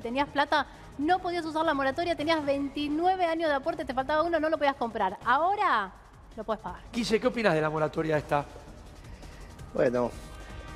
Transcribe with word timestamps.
si 0.00 0.04
tenías 0.04 0.28
plata, 0.28 0.66
no 0.98 1.18
podías 1.18 1.44
usar 1.44 1.64
la 1.64 1.74
moratoria, 1.74 2.16
tenías 2.16 2.42
29 2.44 3.24
años 3.26 3.50
de 3.50 3.54
aporte, 3.56 3.84
te 3.84 3.92
faltaba 3.92 4.22
uno, 4.22 4.40
no 4.40 4.48
lo 4.48 4.56
podías 4.56 4.76
comprar. 4.76 5.18
Ahora 5.26 5.92
lo 6.36 6.44
puedes 6.44 6.62
pagar. 6.62 6.80
Guille, 6.92 7.20
¿qué 7.20 7.26
opinas 7.26 7.54
de 7.54 7.60
la 7.60 7.68
moratoria 7.68 8.16
esta? 8.16 8.44
Bueno, 9.74 10.10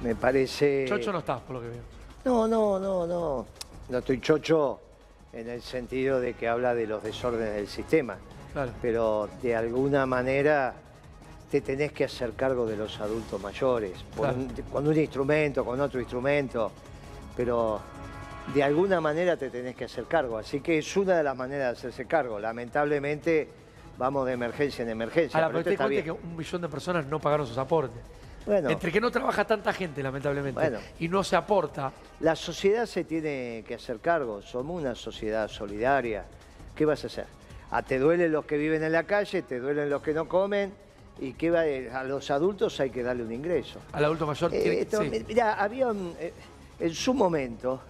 me 0.02 0.14
parece... 0.14 0.84
Chocho 0.86 1.10
no 1.10 1.20
estás, 1.20 1.40
por 1.40 1.56
lo 1.56 1.62
que 1.62 1.68
veo. 1.68 1.82
No, 2.26 2.46
no, 2.46 2.78
no, 2.78 3.06
no. 3.06 3.46
No 3.88 3.98
estoy 3.98 4.20
chocho 4.20 4.80
en 5.32 5.48
el 5.48 5.62
sentido 5.62 6.20
de 6.20 6.34
que 6.34 6.46
habla 6.48 6.74
de 6.74 6.86
los 6.86 7.02
desórdenes 7.02 7.54
del 7.54 7.68
sistema. 7.68 8.16
Claro. 8.52 8.72
Pero 8.82 9.28
de 9.42 9.56
alguna 9.56 10.04
manera 10.06 10.74
te 11.50 11.60
tenés 11.62 11.92
que 11.92 12.04
hacer 12.04 12.32
cargo 12.34 12.66
de 12.66 12.76
los 12.76 13.00
adultos 13.00 13.40
mayores, 13.40 13.92
Claro. 14.14 14.36
un- 14.36 14.48
con 14.70 14.86
un 14.86 14.96
instrumento, 14.96 15.64
con 15.64 15.80
otro 15.80 15.98
instrumento, 16.00 16.70
pero 17.36 17.80
de 18.52 18.62
alguna 18.62 19.00
manera 19.00 19.36
te 19.36 19.50
tenés 19.50 19.74
que 19.74 19.84
hacer 19.84 20.04
cargo. 20.04 20.36
Así 20.38 20.60
que 20.60 20.78
es 20.78 20.96
una 20.96 21.16
de 21.16 21.22
las 21.22 21.36
maneras 21.36 21.72
de 21.72 21.78
hacerse 21.78 22.06
cargo. 22.06 22.38
Lamentablemente 22.38 23.48
vamos 23.96 24.26
de 24.26 24.32
emergencia 24.32 24.82
en 24.82 24.90
emergencia. 24.90 25.38
Ahora, 25.38 25.48
pero 25.52 25.76
pero 25.76 25.88
te 25.88 26.02
que 26.04 26.10
un 26.12 26.36
millón 26.36 26.60
de 26.62 26.68
personas 26.68 27.06
no 27.06 27.18
pagaron 27.20 27.46
sus 27.46 27.58
aportes. 27.58 28.02
Bueno, 28.46 28.68
Entre 28.68 28.92
que 28.92 29.00
no 29.00 29.10
trabaja 29.10 29.46
tanta 29.46 29.72
gente, 29.72 30.02
lamentablemente, 30.02 30.60
Bueno. 30.60 30.78
y 31.00 31.08
no 31.08 31.24
se 31.24 31.34
aporta, 31.34 31.90
la 32.20 32.36
sociedad 32.36 32.84
se 32.84 33.04
tiene 33.04 33.64
que 33.66 33.74
hacer 33.76 34.00
cargo. 34.00 34.42
Somos 34.42 34.82
una 34.82 34.94
sociedad 34.94 35.48
solidaria. 35.48 36.26
¿Qué 36.76 36.84
vas 36.84 37.02
a 37.04 37.06
hacer? 37.06 37.24
Ah, 37.70 37.82
te 37.82 37.98
duelen 37.98 38.30
los 38.32 38.44
que 38.44 38.58
viven 38.58 38.82
en 38.84 38.92
la 38.92 39.04
calle, 39.04 39.40
te 39.42 39.58
duelen 39.60 39.88
los 39.88 40.02
que 40.02 40.12
no 40.12 40.28
comen. 40.28 40.74
¿Y 41.20 41.32
qué 41.34 41.50
va? 41.50 41.62
A 41.98 42.04
los 42.04 42.30
adultos 42.30 42.78
hay 42.80 42.90
que 42.90 43.02
darle 43.02 43.22
un 43.22 43.32
ingreso. 43.32 43.80
al 43.92 44.04
adulto 44.04 44.26
mayor 44.26 44.52
Eh, 44.52 44.60
tiene 44.60 44.80
esto, 44.80 45.00
sí. 45.02 45.08
mi- 45.08 45.20
Mirá, 45.20 45.54
había 45.54 45.86
un- 45.88 46.14
eh, 46.18 46.32
en 46.80 46.92
su 46.92 47.14
momento, 47.14 47.80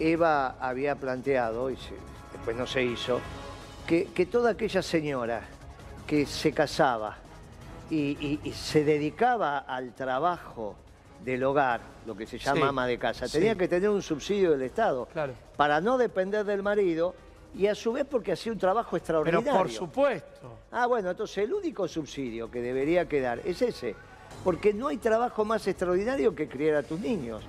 Eva 0.00 0.56
había 0.60 0.94
planteado, 0.96 1.70
y 1.70 1.76
se- 1.76 1.94
después 2.32 2.56
no 2.56 2.66
se 2.66 2.82
hizo, 2.82 3.20
que, 3.86 4.06
que 4.06 4.26
toda 4.26 4.50
aquella 4.50 4.82
señora 4.82 5.42
que 6.06 6.26
se 6.26 6.52
casaba 6.52 7.16
y, 7.90 8.16
y- 8.20 8.40
y 8.44 8.52
se 8.52 8.84
dedicaba 8.84 9.58
al 9.58 9.94
trabajo 9.94 10.76
del 11.24 11.42
hogar, 11.44 11.80
lo 12.06 12.14
que 12.16 12.26
se 12.26 12.38
llama 12.38 12.60
Sí, 12.60 12.66
ama 12.68 12.86
de 12.86 12.98
casa, 12.98 13.26
sí. 13.26 13.32
tenía 13.38 13.54
que 13.56 13.66
tener 13.66 13.88
un 13.90 14.02
subsidio 14.02 14.52
del 14.52 14.62
Estado 14.62 15.06
Claro. 15.12 15.32
para 15.56 15.80
no 15.80 15.98
depender 15.98 16.44
del 16.44 16.62
marido 16.62 17.14
y 17.54 17.66
a 17.66 17.74
su 17.74 17.92
vez 17.92 18.04
porque 18.08 18.32
hacía 18.32 18.52
un 18.52 18.58
trabajo 18.58 18.90
Pero 18.92 18.98
extraordinario. 18.98 19.52
por 19.58 19.70
supuesto. 19.70 20.58
Ah, 20.70 20.86
bueno, 20.86 21.10
entonces 21.10 21.38
el 21.38 21.52
único 21.52 21.88
subsidio 21.88 22.50
que 22.50 22.60
debería 22.62 23.08
quedar 23.08 23.40
es 23.44 23.60
ese, 23.62 23.96
porque 24.44 24.72
no 24.72 24.88
hay 24.88 24.98
trabajo 24.98 25.44
más 25.44 25.66
extraordinario 25.66 26.34
que 26.34 26.46
criar 26.46 26.76
a 26.76 26.82
tus 26.82 27.00
niños 27.00 27.42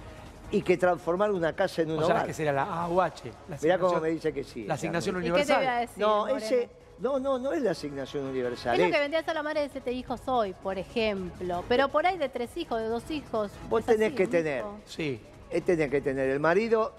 y 0.51 0.61
que 0.61 0.77
transformar 0.77 1.31
una 1.31 1.53
casa 1.53 1.81
en 1.83 1.91
un 1.91 1.99
O 1.99 2.05
sea, 2.05 2.15
hogar. 2.15 2.27
que 2.27 2.33
sería 2.33 2.51
la 2.53 2.63
AUH. 2.83 3.11
La 3.49 3.57
Mirá 3.61 3.77
cómo 3.77 3.99
me 3.99 4.09
dice 4.09 4.33
que 4.33 4.43
sí. 4.43 4.65
La 4.65 4.73
asignación. 4.75 5.23
¿Y 5.23 5.31
qué 5.31 5.45
te 5.45 5.53
voy 5.53 5.53
a 5.53 5.57
universal. 5.57 5.79
decir? 5.81 5.97
No, 6.01 6.17
Moreno? 6.21 6.37
ese, 6.37 6.69
no, 6.99 7.19
no, 7.19 7.39
no 7.39 7.53
es 7.53 7.61
la 7.61 7.71
asignación 7.71 8.25
universal. 8.25 8.79
Es 8.79 8.85
lo 8.87 8.91
que 8.91 8.99
vendría 8.99 9.19
a 9.19 9.23
ser 9.23 9.35
la 9.35 9.43
madre 9.43 9.61
de 9.61 9.69
siete 9.69 9.91
hijos 9.91 10.21
hoy, 10.25 10.53
por 10.53 10.77
ejemplo. 10.77 11.63
Pero 11.69 11.89
por 11.89 12.05
ahí 12.05 12.17
de 12.17 12.29
tres 12.29 12.55
hijos, 12.57 12.79
de 12.81 12.87
dos 12.87 13.09
hijos. 13.11 13.51
Vos 13.69 13.85
tenés 13.85 14.07
así, 14.07 14.15
que 14.15 14.27
tener. 14.27 14.59
hijo. 14.59 14.79
Sí. 14.85 15.21
Él 15.51 15.63
tiene 15.63 15.89
que 15.89 16.01
tener 16.01 16.29
el 16.29 16.39
marido, 16.39 16.93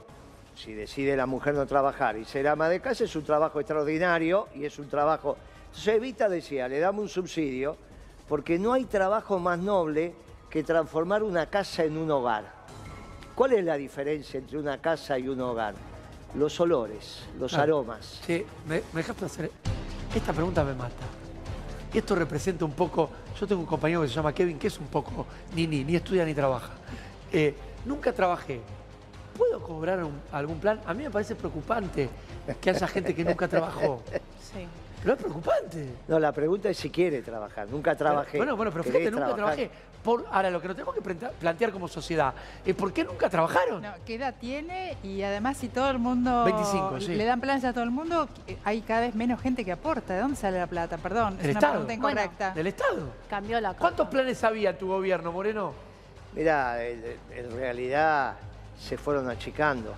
si 0.56 0.72
decide 0.72 1.16
la 1.16 1.26
mujer 1.26 1.54
no 1.54 1.66
trabajar 1.66 2.16
y 2.16 2.24
ser 2.24 2.48
ama 2.48 2.68
de 2.68 2.80
casa, 2.80 3.04
es 3.04 3.14
un 3.14 3.24
trabajo 3.24 3.60
extraordinario 3.60 4.48
y 4.54 4.64
es 4.64 4.78
un 4.78 4.88
trabajo... 4.88 5.36
Entonces 5.66 5.94
Evita 5.94 6.28
decía, 6.28 6.66
le 6.66 6.80
damos 6.80 7.02
un 7.02 7.08
subsidio, 7.08 7.76
porque 8.28 8.58
no 8.58 8.72
hay 8.72 8.86
trabajo 8.86 9.38
más 9.38 9.58
noble 9.60 10.14
que 10.50 10.64
transformar 10.64 11.22
una 11.22 11.46
casa 11.46 11.84
en 11.84 11.96
un 11.96 12.10
hogar. 12.10 12.59
¿Cuál 13.34 13.52
es 13.54 13.64
la 13.64 13.76
diferencia 13.76 14.38
entre 14.38 14.58
una 14.58 14.78
casa 14.78 15.18
y 15.18 15.28
un 15.28 15.40
hogar? 15.40 15.74
Los 16.34 16.60
olores, 16.60 17.22
los 17.38 17.50
Claro. 17.52 17.78
aromas. 17.78 18.20
Sí, 18.26 18.44
me, 18.68 18.76
me 18.92 19.00
dejaste 19.00 19.24
hacer. 19.24 19.50
Esta 20.14 20.32
pregunta 20.32 20.62
me 20.64 20.74
mata. 20.74 20.94
Y 21.92 21.98
esto 21.98 22.14
representa 22.14 22.64
un 22.64 22.72
poco. 22.72 23.10
Yo 23.38 23.46
tengo 23.46 23.62
un 23.62 23.66
compañero 23.66 24.02
que 24.02 24.08
se 24.08 24.14
llama 24.14 24.32
Kevin, 24.32 24.58
que 24.58 24.68
es 24.68 24.78
un 24.78 24.86
poco 24.86 25.26
ni 25.54 25.66
ni, 25.66 25.82
ni 25.84 25.96
estudia 25.96 26.24
ni 26.24 26.34
trabaja. 26.34 26.70
Eh, 27.32 27.54
nunca 27.84 28.12
trabajé. 28.12 28.60
¿Puedo 29.36 29.60
cobrar 29.62 30.04
un- 30.04 30.20
algún 30.30 30.60
plan? 30.60 30.80
A 30.86 30.92
mí 30.94 31.02
me 31.04 31.10
parece 31.10 31.34
preocupante 31.34 32.08
que 32.60 32.70
haya 32.70 32.86
gente 32.86 33.14
que 33.14 33.24
nunca 33.24 33.48
trabajó. 33.48 34.02
Sí. 34.40 34.66
Pero 35.02 35.14
es 35.14 35.20
preocupante. 35.20 35.94
No, 36.08 36.18
la 36.18 36.32
pregunta 36.32 36.68
es 36.68 36.76
si 36.76 36.90
quiere 36.90 37.22
trabajar. 37.22 37.68
Nunca 37.68 37.94
trabajé. 37.96 38.36
Bueno, 38.36 38.56
bueno, 38.56 38.70
pero 38.70 38.84
¿Querés 38.84 38.98
fíjate, 39.00 39.10
nunca 39.16 39.34
trabajar? 39.34 39.56
trabajé. 39.56 39.90
Por, 40.02 40.26
ahora, 40.30 40.50
lo 40.50 40.60
que 40.62 40.68
nos 40.68 40.76
tenemos 40.76 40.94
que 40.94 41.00
plantear 41.40 41.72
como 41.72 41.86
sociedad 41.86 42.32
es 42.64 42.74
por 42.74 42.90
qué 42.92 43.04
nunca 43.04 43.28
trabajaron. 43.28 43.82
No, 43.82 43.92
¿Qué 44.06 44.14
edad 44.14 44.34
tiene? 44.40 44.96
Y 45.02 45.22
además, 45.22 45.58
si 45.58 45.68
todo 45.68 45.90
el 45.90 45.98
mundo 45.98 46.44
25, 46.44 47.00
sí. 47.00 47.14
le 47.14 47.24
dan 47.24 47.40
planes 47.40 47.64
a 47.64 47.72
todo 47.72 47.84
el 47.84 47.90
mundo, 47.90 48.28
hay 48.64 48.80
cada 48.80 49.02
vez 49.02 49.14
menos 49.14 49.40
gente 49.42 49.62
que 49.64 49.72
aporta. 49.72 50.14
¿De 50.14 50.20
dónde 50.20 50.36
sale 50.36 50.58
la 50.58 50.66
plata? 50.66 50.96
Perdón, 50.96 51.36
es 51.38 51.44
una 51.44 51.52
Estado. 51.52 51.72
pregunta 51.72 51.96
Bueno, 52.00 52.20
incorrecta. 52.20 52.50
Del 52.52 52.66
Estado. 52.66 53.10
Cambió 53.28 53.60
la 53.60 53.68
cosa. 53.70 53.80
¿Cuántos 53.80 54.08
planes 54.08 54.42
había 54.42 54.70
en 54.70 54.78
tu 54.78 54.88
gobierno, 54.88 55.32
Moreno? 55.32 55.72
Mirá, 56.34 56.82
en, 56.82 57.02
en 57.34 57.50
realidad 57.52 58.36
se 58.78 58.96
fueron 58.96 59.28
achicando 59.28 59.94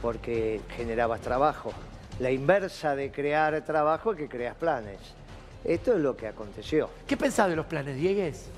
porque 0.00 0.60
generabas 0.76 1.20
trabajo. 1.20 1.72
La 2.20 2.30
inversa 2.30 2.94
de 2.94 3.10
crear 3.10 3.60
trabajo 3.64 4.12
es 4.12 4.18
que 4.18 4.28
creas 4.28 4.54
planes. 4.56 4.98
Esto 5.64 5.94
es 5.94 6.00
lo 6.00 6.16
que 6.16 6.26
aconteció. 6.28 6.90
¿Qué 7.06 7.16
pensás 7.16 7.48
de 7.48 7.56
los 7.56 7.66
planes, 7.66 7.96
Diegues? 7.96 8.48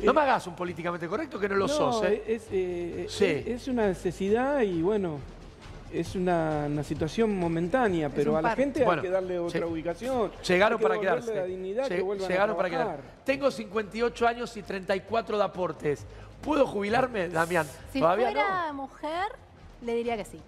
No 0.00 0.12
me 0.12 0.20
hagas 0.20 0.46
un 0.46 0.54
políticamente 0.56 1.06
correcto 1.08 1.38
que 1.38 1.48
no 1.48 1.54
lo 1.54 1.68
sos, 1.68 2.04
¿eh? 2.04 2.22
Es, 2.26 2.46
eh, 2.50 3.06
Sí. 3.08 3.24
es, 3.24 3.46
es 3.46 3.68
una 3.68 3.86
necesidad 3.86 4.60
y 4.60 4.82
bueno, 4.82 5.18
es 5.92 6.14
una, 6.16 6.64
una 6.66 6.82
situación 6.82 7.38
momentánea, 7.38 8.10
pero 8.10 8.36
a 8.36 8.42
la 8.42 8.54
gente 8.56 8.84
Bueno, 8.84 9.00
hay 9.00 9.06
que 9.08 9.12
darle 9.12 9.38
otra 9.38 9.66
ubicación. 9.66 10.32
Llegaron 10.46 10.78
hay 10.78 10.82
que 10.82 10.88
para 10.88 11.00
quedarse. 11.00 11.34
la 11.34 11.44
dignidad 11.44 11.88
que 11.88 12.00
Lle- 12.00 12.04
vuelvan 12.04 12.28
Llegaron 12.28 12.54
a 12.54 12.56
para 12.56 12.68
trabajar. 12.68 12.96
quedar. 13.00 13.24
Tengo 13.24 13.50
58 13.50 14.26
años 14.26 14.56
y 14.56 14.62
34 14.62 15.38
de 15.38 15.44
aportes. 15.44 16.04
¿Puedo 16.42 16.66
jubilarme, 16.66 17.28
Damián? 17.28 17.66
Si 17.92 18.00
Todavía 18.00 18.32
fuera 18.32 18.66
no. 18.72 18.74
mujer, 18.74 19.28
le 19.80 19.94
diría 19.94 20.16
que 20.16 20.24
sí. 20.24 20.40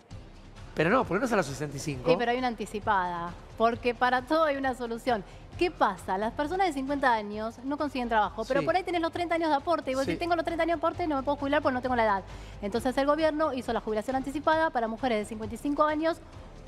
Pero 0.76 0.90
no, 0.90 1.04
porque 1.04 1.20
no 1.20 1.26
es 1.26 1.32
a 1.32 1.36
los 1.36 1.46
65. 1.46 2.08
Sí, 2.08 2.16
pero 2.18 2.30
hay 2.30 2.38
una 2.38 2.48
anticipada. 2.48 3.30
Porque 3.58 3.94
para 3.94 4.22
todo 4.22 4.44
hay 4.44 4.56
una 4.56 4.74
solución. 4.74 5.24
¿Qué 5.58 5.70
pasa? 5.70 6.18
Las 6.18 6.34
personas 6.34 6.66
de 6.66 6.74
50 6.74 7.10
años 7.10 7.58
no 7.64 7.78
consiguen 7.78 8.10
trabajo, 8.10 8.44
pero 8.46 8.60
Sí. 8.60 8.66
por 8.66 8.76
ahí 8.76 8.82
tenés 8.82 9.00
los 9.00 9.10
30 9.10 9.36
años 9.36 9.48
de 9.48 9.54
aporte. 9.56 9.90
Y 9.90 9.94
vos 9.94 10.04
Sí. 10.04 10.10
decís, 10.10 10.20
tengo 10.20 10.36
los 10.36 10.44
30 10.44 10.64
años 10.64 10.76
de 10.78 10.86
aporte, 10.86 11.06
no 11.06 11.16
me 11.16 11.22
puedo 11.22 11.38
jubilar 11.38 11.62
porque 11.62 11.72
no 11.72 11.80
tengo 11.80 11.96
la 11.96 12.04
edad. 12.04 12.22
Entonces 12.60 12.94
el 12.98 13.06
gobierno 13.06 13.54
hizo 13.54 13.72
la 13.72 13.80
jubilación 13.80 14.16
anticipada 14.16 14.68
para 14.68 14.86
mujeres 14.86 15.18
de 15.20 15.24
55 15.24 15.84
años, 15.84 16.18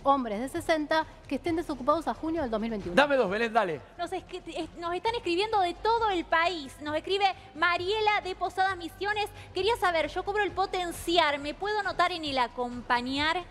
hombres 0.04 0.40
de 0.40 0.48
60, 0.48 1.04
que 1.28 1.34
estén 1.34 1.56
desocupados 1.56 2.08
a 2.08 2.14
junio 2.14 2.40
del 2.40 2.50
2021. 2.50 2.96
Dame 2.96 3.16
dos, 3.16 3.28
Belén, 3.28 3.52
dale. 3.52 3.82
Nos, 3.98 4.10
es- 4.10 4.24
nos 4.78 4.94
están 4.94 5.14
escribiendo 5.16 5.60
de 5.60 5.74
todo 5.74 6.08
el 6.08 6.24
país. 6.24 6.74
Nos 6.80 6.96
escribe 6.96 7.26
Mariela 7.56 8.22
de 8.24 8.34
Posadas 8.36 8.74
Misiones. 8.78 9.28
Quería 9.52 9.76
saber, 9.76 10.08
yo 10.08 10.24
cobro 10.24 10.42
el 10.44 10.52
potenciar, 10.52 11.38
¿me 11.40 11.52
puedo 11.52 11.78
anotar 11.80 12.10
en 12.12 12.24
el 12.24 12.38
acompañar? 12.38 13.42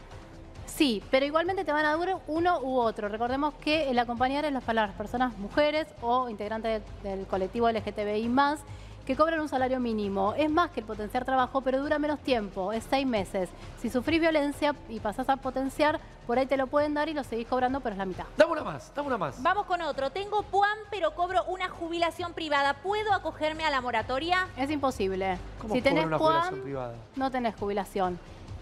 Sí, 0.67 1.01
pero 1.09 1.25
igualmente 1.25 1.65
te 1.65 1.71
van 1.71 1.85
a 1.85 1.97
dar 1.97 2.19
uno 2.27 2.59
u 2.59 2.77
otro. 2.77 3.07
Recordemos 3.09 3.53
que 3.55 3.89
el 3.89 3.97
acompañar 3.97 4.45
es 4.45 4.53
las- 4.53 4.63
para 4.63 4.85
las 4.87 4.95
personas 4.95 5.35
mujeres 5.37 5.87
o 6.01 6.29
integrantes 6.29 6.83
del, 7.03 7.17
del 7.17 7.25
colectivo 7.27 7.67
LGTBI 7.69 8.29
más 8.29 8.59
que 9.05 9.15
cobran 9.15 9.39
un 9.39 9.47
salario 9.47 9.79
mínimo. 9.79 10.33
Es 10.37 10.51
más 10.51 10.69
que 10.71 10.81
el 10.81 10.85
potenciar 10.85 11.23
trabajo, 11.23 11.61
pero 11.61 11.79
dura 11.81 11.97
menos 11.97 12.19
tiempo, 12.19 12.73
es 12.73 12.83
seis 12.89 13.07
meses. 13.07 13.49
Si 13.81 13.89
sufrís 13.89 14.19
violencia 14.19 14.75
y 14.89 14.99
pasás 14.99 15.29
a 15.29 15.37
potenciar, 15.37 15.97
por 16.27 16.37
ahí 16.37 16.45
te 16.45 16.57
lo 16.57 16.67
pueden 16.67 16.93
dar 16.93 17.07
y 17.07 17.13
lo 17.13 17.23
seguís 17.23 17.47
cobrando, 17.47 17.79
pero 17.79 17.93
es 17.93 17.97
la 17.99 18.05
mitad. 18.05 18.25
Dame 18.35 18.51
una 18.51 18.63
más, 18.65 18.91
dame 18.93 19.07
una 19.07 19.17
más. 19.17 19.41
Vamos 19.41 19.65
con 19.65 19.81
otro. 19.81 20.09
Tengo 20.09 20.43
PUAM, 20.43 20.77
pero 20.91 21.15
cobro 21.15 21.45
una 21.45 21.69
jubilación 21.69 22.33
privada. 22.33 22.73
¿Puedo 22.73 23.13
acogerme 23.13 23.63
a 23.63 23.69
la 23.69 23.79
moratoria? 23.79 24.49
Es 24.57 24.69
imposible. 24.69 25.37
¿Cómo 25.61 25.73
si 25.73 25.81
tenés 25.81 26.05
una 26.05 26.17
jubilación 26.17 26.49
PUAM, 26.55 26.63
privada? 26.63 26.93
no 27.15 27.31
tenés 27.31 27.55
jubilación. 27.55 28.19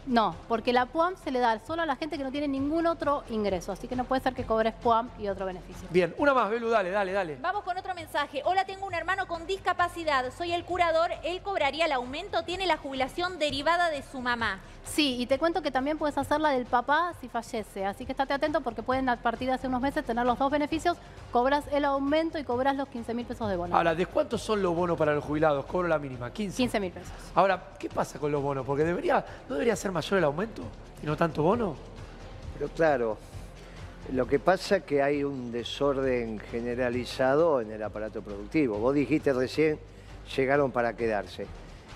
No, 0.07 0.35
porque 0.47 0.71
la 0.71 0.85
PUAM 0.85 1.15
se 1.23 1.31
le 1.31 1.39
da 1.39 1.59
solo 1.65 1.81
a 1.81 1.85
la 1.85 1.95
gente 1.95 2.17
que 2.17 2.23
no 2.23 2.31
tiene 2.31 2.47
ningún 2.47 2.85
otro 2.85 3.23
ingreso, 3.29 3.71
así 3.71 3.87
que 3.87 3.95
no 3.95 4.03
puede 4.03 4.21
ser 4.21 4.33
que 4.33 4.43
cobres 4.43 4.73
PUAM 4.75 5.09
y 5.19 5.27
otro 5.27 5.45
beneficio. 5.47 5.87
Bien, 5.89 6.13
una 6.19 6.33
más, 6.33 6.49
Belu, 6.49 6.69
dale, 6.69 6.91
dale, 6.91 7.11
dale. 7.11 7.37
Vamos 7.41 7.63
con 7.63 7.75
otro 7.77 7.95
mensaje. 7.95 8.41
Hola, 8.45 8.65
tengo 8.65 8.85
un 8.85 8.93
hermano 8.93 9.27
con 9.27 9.47
discapacidad. 9.47 10.31
Soy 10.37 10.53
el 10.53 10.63
curador. 10.63 11.11
¿Él 11.23 11.41
cobraría 11.41 11.85
el 11.85 11.91
aumento? 11.91 12.43
Tiene 12.43 12.67
la 12.67 12.77
jubilación 12.77 13.39
derivada 13.39 13.89
de 13.89 14.03
su 14.03 14.21
mamá. 14.21 14.59
Sí, 14.85 15.17
y 15.19 15.25
te 15.25 15.39
cuento 15.39 15.61
que 15.61 15.71
también 15.71 15.97
puedes 15.97 16.17
hacer 16.17 16.39
la 16.39 16.49
del 16.49 16.65
papá 16.65 17.13
si 17.19 17.27
fallece, 17.27 17.85
así 17.85 18.05
que 18.05 18.11
estate 18.11 18.33
atento 18.33 18.61
porque 18.61 18.83
pueden 18.83 19.09
a 19.09 19.17
partir 19.17 19.47
de 19.47 19.55
hace 19.55 19.67
unos 19.67 19.81
meses 19.81 20.05
tener 20.05 20.25
los 20.25 20.37
dos 20.37 20.51
beneficios, 20.51 20.95
cobras 21.31 21.65
el 21.71 21.85
aumento 21.85 22.37
y 22.37 22.43
cobras 22.43 22.75
los 22.75 22.87
15 22.89 23.13
mil 23.13 23.25
pesos 23.25 23.49
de 23.49 23.57
bono. 23.57 23.75
Ahora, 23.75 23.95
¿de 23.95 24.05
cuántos 24.05 24.41
son 24.41 24.61
los 24.61 24.75
bonos 24.75 24.97
para 24.97 25.15
los 25.15 25.23
jubilados? 25.23 25.65
Cobro 25.65 25.87
la 25.87 25.97
mínima, 25.97 26.31
15. 26.31 26.55
15 26.55 26.79
mil 26.79 26.91
pesos. 26.91 27.11
Ahora, 27.33 27.73
¿qué 27.79 27.89
pasa 27.89 28.19
con 28.19 28.31
los 28.31 28.41
bonos? 28.41 28.65
Porque 28.65 28.83
debería, 28.83 29.25
¿no 29.49 29.55
debería 29.55 29.75
ser 29.75 29.91
mayor 29.95 30.17
el 30.19 30.23
aumento 30.25 30.61
y 31.01 31.05
no 31.05 31.15
tanto 31.15 31.41
bono? 31.41 31.75
Pero 32.57 32.69
claro, 32.69 33.17
lo 34.13 34.27
que 34.27 34.39
pasa 34.39 34.77
es 34.77 34.83
que 34.83 35.01
hay 35.01 35.23
un 35.23 35.51
desorden 35.51 36.39
generalizado 36.39 37.61
en 37.61 37.71
el 37.71 37.81
aparato 37.81 38.21
productivo. 38.21 38.77
Vos 38.77 38.93
dijiste 38.93 39.33
recién, 39.33 39.79
llegaron 40.35 40.71
para 40.71 40.95
quedarse. 40.95 41.47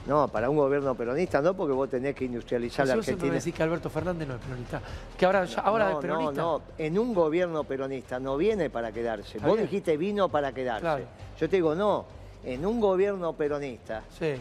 No, 0.08 0.30
para 0.30 0.50
un 0.50 0.56
gobierno 0.56 0.96
peronista 0.96 1.42
no, 1.42 1.54
porque 1.54 1.74
vos 1.74 1.90
tenés 1.90 2.16
que 2.16 2.24
industrializar 2.24 2.88
la 2.88 2.94
Argentina. 2.94 3.34
decís 3.34 3.54
que 3.54 3.62
Alberto 3.64 3.90
Fernández 3.90 4.28
no 4.30 4.36
es 4.36 4.42
peronista. 4.42 4.82
Que 5.18 5.26
ahora, 5.26 5.46
ahora 5.62 5.90
no, 5.90 5.92
es 5.92 5.98
peronista. 5.98 6.42
No, 6.42 6.58
no, 6.60 6.64
en 6.78 6.98
un 6.98 7.14
gobierno 7.14 7.64
peronista 7.66 8.18
no 8.18 8.38
viene 8.38 8.70
para 8.70 8.94
quedarse. 8.94 9.40
Vos 9.40 9.60
dijiste 9.60 9.98
vino 9.98 10.30
para 10.30 10.54
quedarse. 10.54 10.82
Claro. 10.82 11.04
Yo 11.38 11.50
te 11.50 11.58
digo, 11.58 11.76
no, 11.76 12.06
en 12.46 12.66
un 12.66 12.80
gobierno 12.80 13.34
peronista 13.34 14.04
Sí. 14.18 14.36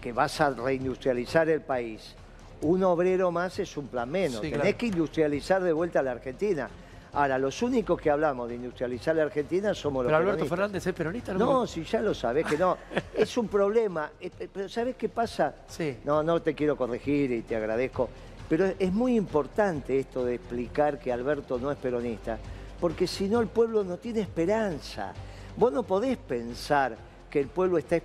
que 0.00 0.12
vas 0.14 0.40
a 0.40 0.50
reindustrializar 0.50 1.48
el 1.50 1.60
país, 1.60 2.14
un 2.62 2.82
obrero 2.84 3.30
más 3.30 3.58
es 3.58 3.76
un 3.76 3.88
plan 3.88 4.10
menos. 4.10 4.36
Sí, 4.40 4.50
Tenés 4.50 4.60
claro. 4.60 4.78
que 4.78 4.86
industrializar 4.86 5.62
de 5.62 5.72
vuelta 5.72 6.00
a 6.00 6.02
la 6.02 6.12
Argentina. 6.12 6.68
Ahora, 7.14 7.38
los 7.38 7.60
únicos 7.60 8.00
que 8.00 8.08
hablamos 8.10 8.48
de 8.48 8.54
industrializar 8.54 9.14
la 9.14 9.24
Argentina 9.24 9.74
somos 9.74 10.04
los 10.04 10.08
Pero 10.10 10.16
Alberto 10.16 10.36
peronistas. 10.46 10.58
Fernández 10.58 10.86
es 10.86 10.94
peronista, 10.94 11.34
No, 11.34 11.66
si 11.66 11.84
ya 11.84 12.00
lo 12.00 12.14
sabés 12.14 12.46
que 12.46 12.56
no. 12.56 12.78
Es 13.14 13.36
un 13.36 13.48
problema. 13.48 14.10
Eh, 14.18 14.30
eh, 14.38 14.48
Pero 14.50 14.68
¿sabés 14.68 14.96
qué 14.96 15.08
pasa? 15.10 15.54
Sí. 15.68 15.98
No, 16.04 16.22
no 16.22 16.40
te 16.40 16.54
quiero 16.54 16.74
corregir 16.76 17.30
y 17.32 17.42
te 17.42 17.54
agradezco. 17.56 18.08
Pero 18.48 18.64
es- 18.78 18.92
muy 18.92 19.16
importante 19.16 19.98
esto 19.98 20.24
de 20.24 20.36
explicar 20.36 20.98
que 20.98 21.12
Alberto 21.12 21.58
no 21.58 21.70
es 21.70 21.76
peronista, 21.76 22.38
porque 22.80 23.06
si 23.06 23.28
no 23.28 23.40
el 23.40 23.48
pueblo 23.48 23.84
no 23.84 23.98
tiene 23.98 24.20
esperanza. 24.20 25.12
Vos 25.56 25.70
no 25.70 25.82
podés 25.82 26.16
pensar 26.16 26.96
que 27.28 27.40
el 27.40 27.48
pueblo 27.48 27.76
está 27.76 27.98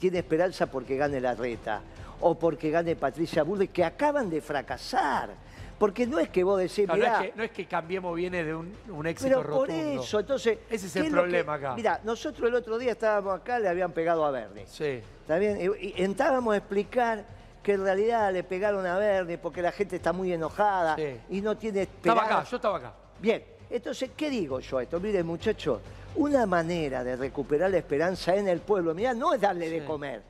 tiene 0.00 0.18
esperanza 0.18 0.66
porque 0.66 0.96
gane 0.96 1.20
la 1.20 1.34
reta 1.36 1.80
o 2.22 2.34
porque 2.38 2.70
gane 2.70 2.96
Patricia 2.96 3.42
Bullrich, 3.42 3.70
que 3.72 3.84
acaban 3.84 4.30
de 4.30 4.40
fracasar. 4.40 5.30
Porque 5.78 6.06
no 6.06 6.20
es 6.20 6.28
que 6.28 6.44
vos 6.44 6.60
decís, 6.60 6.86
no, 6.86 6.94
mirá, 6.94 7.24
es 7.24 7.30
que, 7.32 7.36
no 7.36 7.42
es 7.42 7.50
que 7.50 7.66
Cambiemos 7.66 8.14
viene 8.14 8.44
de 8.44 8.54
un, 8.54 8.72
un 8.88 9.06
éxito 9.06 9.28
pero 9.28 9.42
rotundo. 9.42 9.66
por 9.66 9.70
eso, 10.04 10.20
entonces... 10.20 10.58
Ese 10.70 10.86
es 10.86 10.92
¿qué 10.92 10.98
el 11.00 11.04
que- 11.06 11.10
problema 11.10 11.54
acá. 11.54 11.74
Mira, 11.74 12.00
nosotros 12.04 12.48
el 12.48 12.54
otro 12.54 12.78
día 12.78 12.92
estábamos 12.92 13.34
acá, 13.40 13.58
le 13.58 13.68
habían 13.68 13.90
pegado 13.90 14.24
a 14.24 14.30
Bernie. 14.30 14.64
Sí. 14.68 15.00
¿Está 15.22 15.38
bien? 15.38 15.58
Y, 15.80 15.86
y 15.88 15.94
entrábamos 16.04 16.54
a 16.54 16.58
explicar 16.58 17.24
que 17.64 17.72
en 17.72 17.82
realidad 17.82 18.32
le 18.32 18.44
pegaron 18.44 18.86
a 18.86 18.96
Bernie 18.96 19.38
porque 19.38 19.60
la 19.60 19.72
gente 19.72 19.96
está 19.96 20.12
muy 20.12 20.32
enojada 20.32 20.94
Sí. 20.96 21.16
y 21.30 21.40
no 21.40 21.56
tiene 21.56 21.82
Estaba 21.82 22.20
esperanza. 22.20 22.40
acá, 22.42 22.50
yo 22.50 22.56
estaba 22.56 22.78
acá. 22.78 22.92
Bien, 23.20 23.42
entonces, 23.68 24.10
¿qué 24.16 24.30
digo 24.30 24.60
yo 24.60 24.78
a 24.78 24.82
esto? 24.84 25.00
Miren, 25.00 25.26
muchachos, 25.26 25.80
una 26.14 26.46
manera 26.46 27.02
de 27.02 27.16
recuperar 27.16 27.70
la 27.70 27.78
esperanza 27.78 28.36
en 28.36 28.46
el 28.46 28.60
pueblo, 28.60 28.94
mirá, 28.94 29.14
no 29.14 29.34
es 29.34 29.40
darle 29.40 29.68
de 29.68 29.84
comer. 29.84 30.22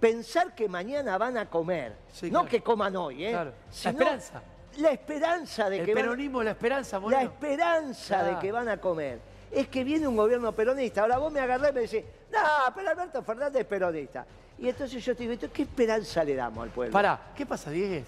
Pensar 0.00 0.54
que 0.54 0.68
mañana 0.68 1.18
van 1.18 1.36
a 1.36 1.46
comer, 1.50 1.92
Sí, 2.12 2.26
no 2.26 2.40
claro. 2.40 2.48
que 2.48 2.60
coman 2.62 2.94
hoy, 2.96 3.24
¿eh? 3.26 3.30
Claro. 3.30 3.50
La 3.50 3.72
Sino 3.72 3.90
esperanza. 3.98 4.42
La 4.78 4.90
esperanza 4.92 5.70
de 5.70 5.80
El 5.80 5.86
que 5.86 5.94
van- 5.94 6.02
peronismo, 6.04 6.42
la 6.42 6.50
esperanza, 6.52 7.00
la 7.00 7.22
esperanza 7.22 8.22
de 8.22 8.38
que 8.38 8.52
van 8.52 8.68
a 8.68 8.76
comer 8.76 9.18
es 9.50 9.66
que 9.68 9.82
viene 9.82 10.06
un 10.06 10.14
gobierno 10.14 10.52
peronista. 10.52 11.00
Ahora 11.02 11.18
vos 11.18 11.32
me 11.32 11.40
agarrás 11.40 11.70
y 11.70 11.74
me 11.74 11.80
decís, 11.80 12.04
no, 12.30 12.38
pero 12.76 12.90
Alberto 12.90 13.22
Fernández 13.22 13.62
es 13.62 13.66
peronista. 13.66 14.24
Y 14.58 14.68
entonces 14.68 15.04
yo 15.04 15.16
te 15.16 15.22
digo, 15.24 15.32
¿esto 15.32 15.48
¿qué 15.52 15.62
esperanza 15.62 16.22
le 16.22 16.34
damos 16.36 16.62
al 16.62 16.70
pueblo? 16.70 16.92
Pará, 16.92 17.18
¿qué 17.34 17.44
pasa, 17.46 17.70
Diegues? 17.70 18.06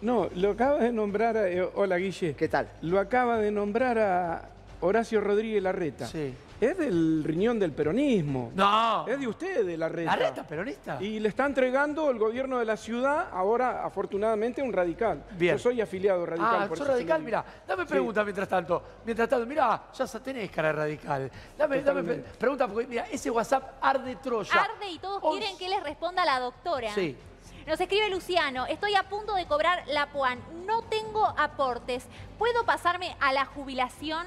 No, 0.00 0.28
lo 0.36 0.52
acaba 0.52 0.78
de 0.78 0.92
nombrar, 0.92 1.36
a- 1.36 1.48
eh, 1.50 1.68
hola 1.74 1.96
Guille. 1.96 2.34
¿Qué 2.34 2.48
tal? 2.48 2.68
Lo 2.82 2.98
acaba 2.98 3.38
de 3.38 3.50
nombrar 3.50 3.98
a 3.98 4.48
Horacio 4.80 5.20
Rodríguez 5.20 5.62
Larreta. 5.62 6.06
Sí. 6.06 6.34
Es 6.60 6.78
del 6.78 7.22
riñón 7.24 7.58
del 7.58 7.72
peronismo. 7.72 8.50
No. 8.54 9.06
Es 9.06 9.20
de 9.20 9.26
usted, 9.28 9.66
de 9.66 9.76
Larreta. 9.76 10.16
¿La 10.16 10.28
reta 10.28 10.46
peronista? 10.46 11.02
Y 11.02 11.20
le 11.20 11.28
está 11.28 11.44
entregando 11.46 12.10
el 12.10 12.18
gobierno 12.18 12.58
de 12.58 12.64
la 12.64 12.76
ciudad, 12.76 13.28
ahora 13.32 13.84
afortunadamente 13.84 14.62
un 14.62 14.72
radical. 14.72 15.22
Bien. 15.36 15.56
Yo 15.56 15.58
soy 15.58 15.80
afiliado 15.80 16.24
radical. 16.24 16.62
Ah, 16.62 16.66
por 16.68 16.78
sos 16.78 16.86
se 16.86 16.92
radical, 16.94 17.22
mira, 17.22 17.44
dame 17.66 17.82
Sí. 17.84 17.90
pregunta 17.90 18.24
mientras 18.24 18.48
tanto. 18.48 18.82
Mientras 19.04 19.28
tanto, 19.28 19.46
mira, 19.46 19.82
ya 19.92 20.06
sa- 20.06 20.22
tenés 20.22 20.50
cara 20.50 20.68
de 20.68 20.74
radical. 20.74 21.30
Dame, 21.58 21.82
dame 21.82 22.02
pregunta, 22.38 22.66
porque 22.68 22.86
mira, 22.86 23.06
ese 23.10 23.30
WhatsApp 23.30 23.74
arde 23.82 24.16
Troya. 24.16 24.52
Arde 24.54 24.88
y 24.90 24.98
todos 24.98 25.20
quieren 25.32 25.58
que 25.58 25.68
les 25.68 25.82
responda 25.82 26.24
la 26.24 26.40
doctora. 26.40 26.90
Sí. 26.94 27.16
Nos 27.66 27.80
escribe 27.80 28.08
Luciano, 28.10 28.64
estoy 28.66 28.94
a 28.94 29.02
punto 29.02 29.34
de 29.34 29.44
cobrar 29.46 29.82
la 29.88 30.06
PUAN, 30.06 30.38
no 30.66 30.82
tengo 30.82 31.26
aportes, 31.36 32.04
¿puedo 32.38 32.64
pasarme 32.64 33.16
a 33.18 33.32
la 33.32 33.44
jubilación? 33.44 34.24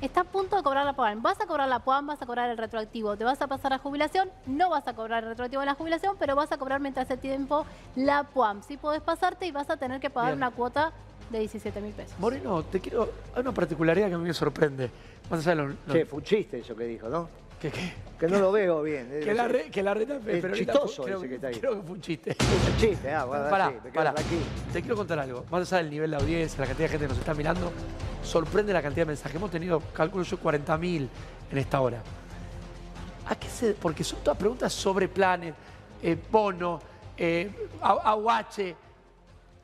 Está 0.00 0.22
a 0.22 0.24
punto 0.24 0.56
de 0.56 0.62
cobrar 0.64 0.84
la 0.84 0.92
PUAN. 0.92 1.22
Vas 1.22 1.40
a 1.40 1.46
cobrar 1.46 1.68
la 1.68 1.78
PUAN, 1.78 2.04
vas 2.08 2.20
a 2.20 2.26
cobrar 2.26 2.50
el 2.50 2.58
retroactivo. 2.58 3.16
Te 3.16 3.22
vas 3.24 3.40
a 3.40 3.46
pasar 3.46 3.72
a 3.72 3.78
jubilación, 3.78 4.28
no 4.46 4.68
vas 4.70 4.86
a 4.88 4.94
cobrar 4.94 5.22
el 5.22 5.30
retroactivo 5.30 5.62
en 5.62 5.66
la 5.66 5.74
jubilación, 5.74 6.16
pero 6.18 6.34
vas 6.34 6.50
a 6.50 6.58
cobrar 6.58 6.80
mientras 6.80 7.06
ese 7.08 7.16
tiempo 7.16 7.64
la 7.94 8.24
PUAN. 8.24 8.62
Sí 8.64 8.76
podés 8.76 9.00
pasarte 9.02 9.46
y 9.46 9.52
vas 9.52 9.70
a 9.70 9.76
tener 9.76 10.00
que 10.00 10.10
pagar 10.10 10.32
Bien. 10.32 10.38
una 10.38 10.50
cuota 10.50 10.92
de 11.30 11.38
17 11.38 11.80
mil 11.80 11.92
pesos. 11.92 12.18
Moreno, 12.18 12.64
te 12.64 12.80
quiero. 12.80 13.08
Hay 13.34 13.40
una 13.42 13.52
particularidad 13.52 14.08
que 14.08 14.14
a 14.14 14.18
mí 14.18 14.24
me 14.26 14.34
sorprende. 14.34 14.90
Más 15.30 15.40
allá 15.46 15.50
de 15.50 15.56
lo- 15.56 15.68
lo- 15.86 15.92
Che, 15.94 16.04
fue 16.06 16.18
un 16.18 16.24
chiste 16.24 16.58
eso 16.58 16.74
que 16.76 16.84
dijo, 16.84 17.08
¿no? 17.08 17.28
Que, 17.70 17.70
que- 17.80 17.92
Que 18.18 18.28
no 18.28 18.38
lo 18.38 18.52
veo 18.52 18.82
bien. 18.82 19.08
que 19.22 19.34
la, 19.34 19.48
re- 19.48 19.70
que 19.70 19.82
la 19.82 19.92
reta 19.94 20.16
Es 20.16 20.20
peronista 20.22 20.72
chistoso 20.72 21.02
creo, 21.02 21.18
ese 21.18 21.28
que 21.28 21.34
está 21.36 21.46
ahí. 21.48 21.56
creo 21.58 21.74
que 21.76 21.82
fue 21.82 21.92
un 21.96 22.00
chiste. 22.00 22.30
Es 22.30 22.38
un 22.70 22.76
chiste, 22.78 23.10
ah, 23.12 23.24
bueno, 23.24 23.50
Pará, 23.50 23.70
sí, 23.70 23.88
pará. 23.92 24.14
tranquilo. 24.14 24.40
Te 24.72 24.80
quiero 24.82 24.96
contar 24.96 25.18
algo. 25.18 25.44
Más 25.50 25.72
allá 25.72 25.82
del 25.82 25.90
nivel 25.90 26.10
de 26.12 26.16
audiencia, 26.16 26.60
la 26.60 26.66
cantidad 26.66 26.84
de 26.86 26.90
gente 26.92 27.04
que 27.06 27.08
nos 27.10 27.18
está 27.18 27.34
mirando, 27.34 27.72
sorprende 28.22 28.72
la 28.72 28.82
cantidad 28.82 29.02
de 29.06 29.10
mensajes. 29.12 29.34
Hemos 29.36 29.50
tenido, 29.50 29.80
calculo 29.92 30.24
yo, 30.24 30.38
40.000 30.38 31.08
en 31.50 31.58
esta 31.58 31.80
hora. 31.80 32.02
¿A 33.26 33.34
qué 33.36 33.48
se...? 33.48 33.72
Porque 33.74 34.04
son 34.04 34.20
todas 34.22 34.38
preguntas 34.38 34.72
sobre 34.72 35.08
planes, 35.08 35.54
eh, 36.02 36.16
bono, 36.30 36.80
eh, 37.16 37.50
aguache. 37.80 38.76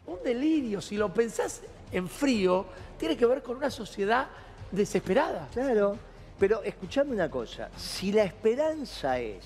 Un 0.07 0.19
delirio. 0.25 0.81
Si 0.81 0.97
lo 0.97 1.13
pensás 1.15 1.61
en 1.93 2.09
frío, 2.09 2.67
tiene 2.99 3.17
que 3.17 3.27
ver 3.27 3.43
con 3.43 3.57
una 3.57 3.71
sociedad 3.71 4.27
desesperada. 4.73 5.49
Claro, 5.53 5.97
pero 6.41 6.63
escuchame 6.65 7.13
una 7.13 7.31
cosa, 7.31 7.69
si 7.77 8.11
la 8.13 8.25
esperanza 8.25 9.19
es 9.19 9.45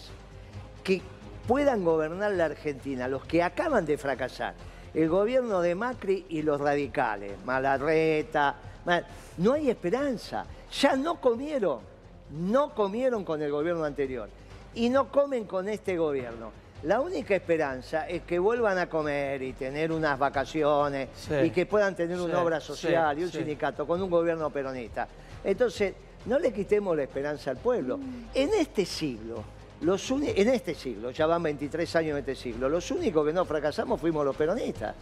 que 0.85 1.03
puedan 1.47 1.85
gobernar 1.85 2.31
la 2.33 2.45
Argentina 2.47 3.09
los 3.09 3.25
que 3.25 3.43
acaban 3.43 3.85
de 3.85 3.99
fracasar, 3.99 4.55
el 4.95 5.09
gobierno 5.09 5.61
de 5.61 5.75
Macri 5.75 6.25
y 6.29 6.43
los 6.43 6.61
radicales, 6.61 7.33
Malarreta, 7.45 8.55
mal- 8.87 9.05
no 9.39 9.55
hay 9.55 9.71
esperanza, 9.71 10.47
ya 10.81 10.95
no 10.95 11.21
comieron, 11.21 11.81
no 12.31 12.73
comieron 12.75 13.25
con 13.25 13.43
el 13.43 13.51
gobierno 13.51 13.85
anterior 13.85 14.29
y 14.75 14.89
no 14.89 15.11
comen 15.11 15.45
con 15.47 15.69
este 15.69 15.97
gobierno. 15.97 16.53
La 16.85 17.01
única 17.01 17.35
esperanza 17.35 18.07
es 18.09 18.23
que 18.23 18.39
vuelvan 18.39 18.79
a 18.79 18.89
comer 18.89 19.43
y 19.43 19.53
tener 19.55 19.91
unas 19.91 20.17
vacaciones 20.19 21.09
Sí. 21.17 21.35
y 21.45 21.51
que 21.51 21.67
puedan 21.67 21.97
tener 21.97 22.19
Sí, 22.19 22.23
una 22.23 22.41
obra 22.41 22.61
sí, 22.61 22.67
social 22.69 23.19
y 23.19 23.25
un 23.25 23.33
sindicato 23.33 23.85
con 23.87 24.01
un 24.03 24.11
gobierno 24.11 24.51
peronista. 24.51 25.09
Entonces, 25.43 25.95
no 26.27 26.39
le 26.39 26.53
quitemos 26.53 26.97
la 26.97 27.03
esperanza 27.05 27.51
al 27.51 27.57
pueblo. 27.59 27.99
En 28.35 28.51
este 28.55 28.85
siglo, 28.87 29.43
los 29.81 30.11
en 30.11 30.49
este 30.49 30.75
siglo, 30.75 31.11
ya 31.11 31.27
van 31.27 31.43
23 31.43 31.97
años 31.97 32.11
en 32.13 32.19
este 32.19 32.35
siglo, 32.35 32.69
los 32.69 32.91
únicos 32.91 33.27
que 33.27 33.33
no 33.33 33.45
fracasamos 33.45 34.01
fuimos 34.01 34.25
los 34.25 34.35
peronistas. 34.37 34.95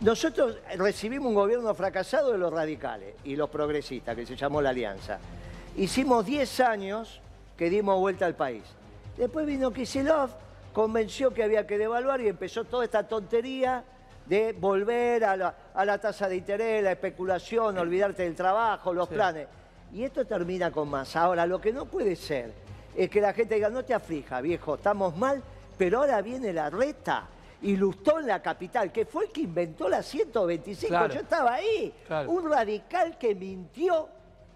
Nosotros 0.00 0.56
recibimos 0.78 1.28
un 1.28 1.34
gobierno 1.34 1.74
fracasado 1.74 2.32
de 2.32 2.38
los 2.38 2.52
radicales 2.52 3.14
y 3.24 3.36
los 3.36 3.50
progresistas, 3.50 4.16
que 4.16 4.24
se 4.24 4.34
llamó 4.36 4.62
la 4.62 4.70
Alianza. 4.70 5.18
Hicimos 5.76 6.24
10 6.24 6.60
años 6.60 7.20
que 7.56 7.68
dimos 7.68 7.98
vuelta 7.98 8.24
al 8.26 8.34
país. 8.34 8.62
Después 9.18 9.46
vino 9.46 9.70
Kisilov, 9.70 10.30
convenció 10.72 11.34
que 11.34 11.42
había 11.44 11.66
que 11.66 11.76
devaluar 11.76 12.20
y 12.22 12.28
empezó 12.28 12.64
toda 12.64 12.84
esta 12.84 13.06
tontería 13.06 13.84
de 14.24 14.52
volver 14.52 15.24
a 15.24 15.36
la, 15.36 15.54
a 15.74 15.84
la 15.84 15.98
tasa 15.98 16.28
de 16.28 16.36
interés, 16.36 16.82
la 16.82 16.92
especulación, 16.92 17.76
olvidarte 17.76 18.22
del 18.22 18.34
trabajo, 18.34 18.94
los 18.94 19.08
Sí. 19.08 19.14
planes. 19.14 19.48
Y 19.92 20.04
esto 20.04 20.24
termina 20.24 20.70
con 20.70 20.88
más. 20.88 21.16
Ahora, 21.16 21.46
lo 21.46 21.60
que 21.60 21.72
no 21.72 21.86
puede 21.86 22.16
ser 22.16 22.52
es 22.96 23.10
que 23.10 23.20
la 23.20 23.32
gente 23.32 23.54
diga, 23.54 23.70
no 23.70 23.84
te 23.84 23.94
aflija, 23.94 24.40
viejo, 24.40 24.74
estamos 24.74 25.16
mal, 25.16 25.42
pero 25.76 25.98
ahora 25.98 26.20
viene 26.22 26.52
la 26.52 26.70
reta 26.70 27.28
y 27.62 27.76
Lustó 27.76 28.20
en 28.20 28.26
la 28.26 28.40
capital, 28.40 28.90
que 28.90 29.04
fue 29.04 29.26
el 29.26 29.30
que 29.30 29.42
inventó 29.42 29.88
la 29.88 30.02
125. 30.02 30.88
Claro. 30.88 31.14
Yo 31.14 31.20
estaba 31.20 31.54
ahí. 31.54 31.92
Claro. 32.06 32.30
Un 32.30 32.50
radical 32.50 33.18
que 33.18 33.34
mintió 33.34 34.08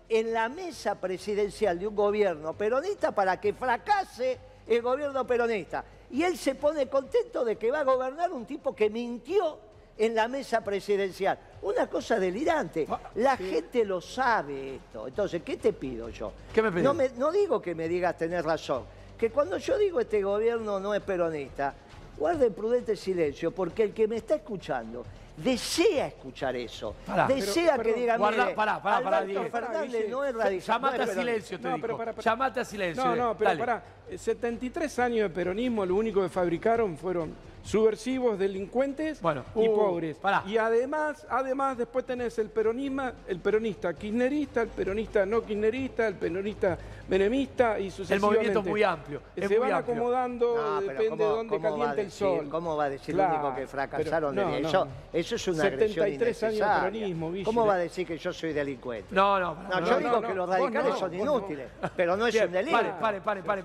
en 0.08 0.32
la 0.32 0.48
mesa 0.48 0.94
presidencial 0.94 1.78
de 1.78 1.86
un 1.86 1.96
gobierno 1.96 2.54
peronista 2.54 3.12
para 3.12 3.40
que 3.40 3.52
fracase 3.52 4.38
el 4.66 4.80
gobierno 4.80 5.26
peronista. 5.26 5.84
Y 6.10 6.22
él 6.22 6.38
se 6.38 6.54
pone 6.54 6.86
contento 6.88 7.44
de 7.44 7.56
que 7.56 7.70
va 7.70 7.80
a 7.80 7.84
gobernar 7.84 8.32
un 8.32 8.46
tipo 8.46 8.74
que 8.74 8.88
mintió 8.88 9.58
en 9.98 10.14
la 10.14 10.28
mesa 10.28 10.62
presidencial. 10.62 11.38
Una 11.64 11.86
cosa 11.86 12.18
delirante. 12.20 12.86
Ah, 12.90 13.00
La 13.16 13.36
gente 13.36 13.84
lo 13.84 14.00
sabe 14.00 14.76
esto. 14.76 15.08
Entonces, 15.08 15.42
¿qué 15.42 15.56
te 15.56 15.72
pido 15.72 16.08
yo? 16.10 16.32
¿Qué 16.52 16.60
me 16.62 16.70
pedís? 16.70 16.84
No, 16.84 16.92
me- 16.94 17.08
no 17.16 17.32
digo 17.32 17.60
que 17.60 17.74
me 17.74 17.88
digas 17.88 18.16
tener 18.18 18.44
razón. 18.44 18.84
Que 19.18 19.30
cuando 19.30 19.56
yo 19.56 19.78
digo 19.78 19.98
este 20.00 20.22
gobierno 20.22 20.78
no 20.78 20.94
es 20.94 21.00
peronista, 21.00 21.74
guarden 22.18 22.52
prudente 22.52 22.94
silencio, 22.96 23.50
porque 23.50 23.82
el 23.84 23.94
que 23.94 24.06
me 24.06 24.16
está 24.16 24.34
escuchando 24.34 25.04
desea 25.36 26.06
escuchar 26.08 26.54
eso. 26.54 26.94
Pará, 27.06 27.26
desea 27.26 27.72
pero- 27.72 27.82
que 27.82 27.88
pero- 27.90 28.00
diga, 28.00 28.16
Guarda, 28.18 28.42
mire, 28.44 28.54
pará, 28.54 28.82
pará, 28.82 29.02
pará, 29.02 29.16
Alberto. 29.18 29.50
Fernández 29.50 30.08
no 30.08 30.24
es 30.24 30.34
radical. 30.34 30.66
Llamate 30.66 30.98
no 30.98 31.02
a 31.04 31.06
silencio, 31.14 31.58
te 31.60 31.68
No, 31.68 31.76
digo. 31.76 32.04
Llamate 32.22 32.60
a 32.60 32.64
silencio. 32.64 33.04
No, 33.04 33.16
no, 33.16 33.36
pero 33.38 33.50
Dale. 33.50 33.60
pará. 33.60 33.84
Eh, 34.08 34.18
73 34.18 34.98
años 34.98 35.28
de 35.28 35.30
peronismo, 35.34 35.84
lo 35.86 35.96
único 35.96 36.22
que 36.22 36.28
fabricaron 36.28 36.96
fueron 36.96 37.32
subversivos, 37.62 38.38
delincuentes 38.38 39.22
Bueno, 39.22 39.42
y 39.56 39.66
uh, 39.66 39.74
pobres. 39.74 40.18
pará. 40.18 40.42
Y 40.46 40.58
además, 40.58 41.26
además 41.30 41.78
después 41.78 42.04
tenés 42.04 42.38
el 42.38 42.50
peronismo, 42.50 43.10
el 43.26 43.38
peronista 43.40 43.94
kirchnerista, 43.94 44.60
el 44.62 44.68
peronista 44.68 45.24
no 45.24 45.40
kirchnerista, 45.42 46.06
el 46.06 46.14
peronista 46.14 46.76
menemista 47.08 47.80
y 47.80 47.86
El 47.86 47.90
sucesivamente. 47.92 48.26
movimiento 48.36 48.60
es 48.60 48.66
muy 48.66 48.82
amplio. 48.82 49.22
Es 49.34 49.48
Se 49.48 49.58
muy 49.58 49.68
van 49.68 49.78
amplio. 49.78 49.94
acomodando, 49.94 50.56
No, 50.56 50.80
depende 50.82 51.02
de 51.04 51.08
¿cómo- 51.08 51.24
dónde 51.36 51.60
caliente 51.60 52.00
el 52.02 52.10
sol. 52.10 52.48
¿Cómo 52.50 52.76
va 52.76 52.84
a 52.84 52.90
decir 52.90 53.14
Claro, 53.14 53.32
lo 53.32 53.40
único 53.40 53.56
que 53.56 53.66
fracasaron 53.66 54.36
de 54.36 54.42
no, 54.44 54.54
eso? 54.56 54.88
Eso 55.12 55.34
es 55.36 55.48
una 55.48 55.64
agresión 55.64 56.04
73 56.06 56.42
años 56.42 56.58
de 56.58 56.74
peronismo, 56.80 57.32
Guille. 57.32 57.44
¿Cómo 57.44 57.64
va 57.66 57.74
a 57.74 57.78
decir 57.78 58.06
que 58.06 58.18
yo 58.18 58.30
soy 58.32 58.52
delincuente? 58.52 59.06
No, 59.10 59.40
no. 59.40 59.56
Yo 59.70 59.80
no, 59.80 59.98
digo 59.98 60.20
no, 60.20 60.28
que 60.28 60.34
los 60.34 60.48
radicales 60.50 60.92
no, 60.92 60.96
son 60.98 61.14
inútiles, 61.14 61.68
pero 61.96 62.14
no 62.14 62.26
es 62.26 62.34
un 62.42 62.52
delito. 62.52 62.76
Pare, 62.76 62.92
pare, 63.00 63.20
pare, 63.42 63.42
pare, 63.42 63.62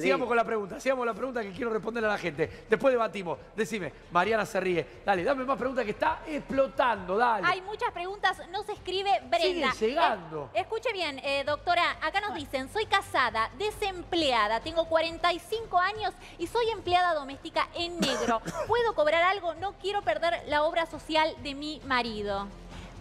Sigamos 0.00 0.26
con 0.26 0.36
la 0.36 0.44
pregunta, 0.44 0.80
sigamos 0.80 1.00
con 1.00 1.06
la 1.06 1.14
pregunta 1.14 1.42
que 1.42 1.52
quiero 1.52 1.70
responder 1.70 2.04
a 2.04 2.08
la 2.08 2.18
gente. 2.18 2.64
Después 2.68 2.92
debatimos. 2.92 3.38
Decime, 3.54 3.92
Mariana 4.10 4.44
se 4.46 4.60
ríe. 4.60 4.86
Dale, 5.04 5.24
dame 5.24 5.44
más 5.44 5.58
preguntas 5.58 5.84
que 5.84 5.92
está 5.92 6.20
explotando, 6.26 7.16
dale. 7.16 7.46
Hay 7.46 7.60
muchas 7.62 7.90
preguntas, 7.92 8.40
no 8.50 8.62
se 8.62 8.72
escribe 8.72 9.10
Brenda. 9.28 9.72
Sigue 9.72 9.88
llegando. 9.92 10.50
Eh, 10.54 10.60
escuche 10.60 10.92
bien, 10.92 11.18
eh, 11.20 11.44
doctora, 11.44 11.96
acá 12.02 12.20
nos 12.20 12.34
dicen, 12.34 12.68
soy 12.72 12.86
casada, 12.86 13.50
desempleada, 13.58 14.60
tengo 14.60 14.86
45 14.86 15.78
años 15.78 16.14
y 16.38 16.46
soy 16.46 16.68
empleada 16.70 17.14
doméstica 17.14 17.68
en 17.74 17.98
negro. 18.00 18.40
¿Puedo 18.66 18.94
cobrar 18.94 19.22
algo? 19.24 19.54
No 19.54 19.74
quiero 19.78 20.02
perder 20.02 20.42
la 20.48 20.64
obra 20.64 20.86
social 20.86 21.34
de 21.42 21.54
mi 21.54 21.80
marido. 21.86 22.46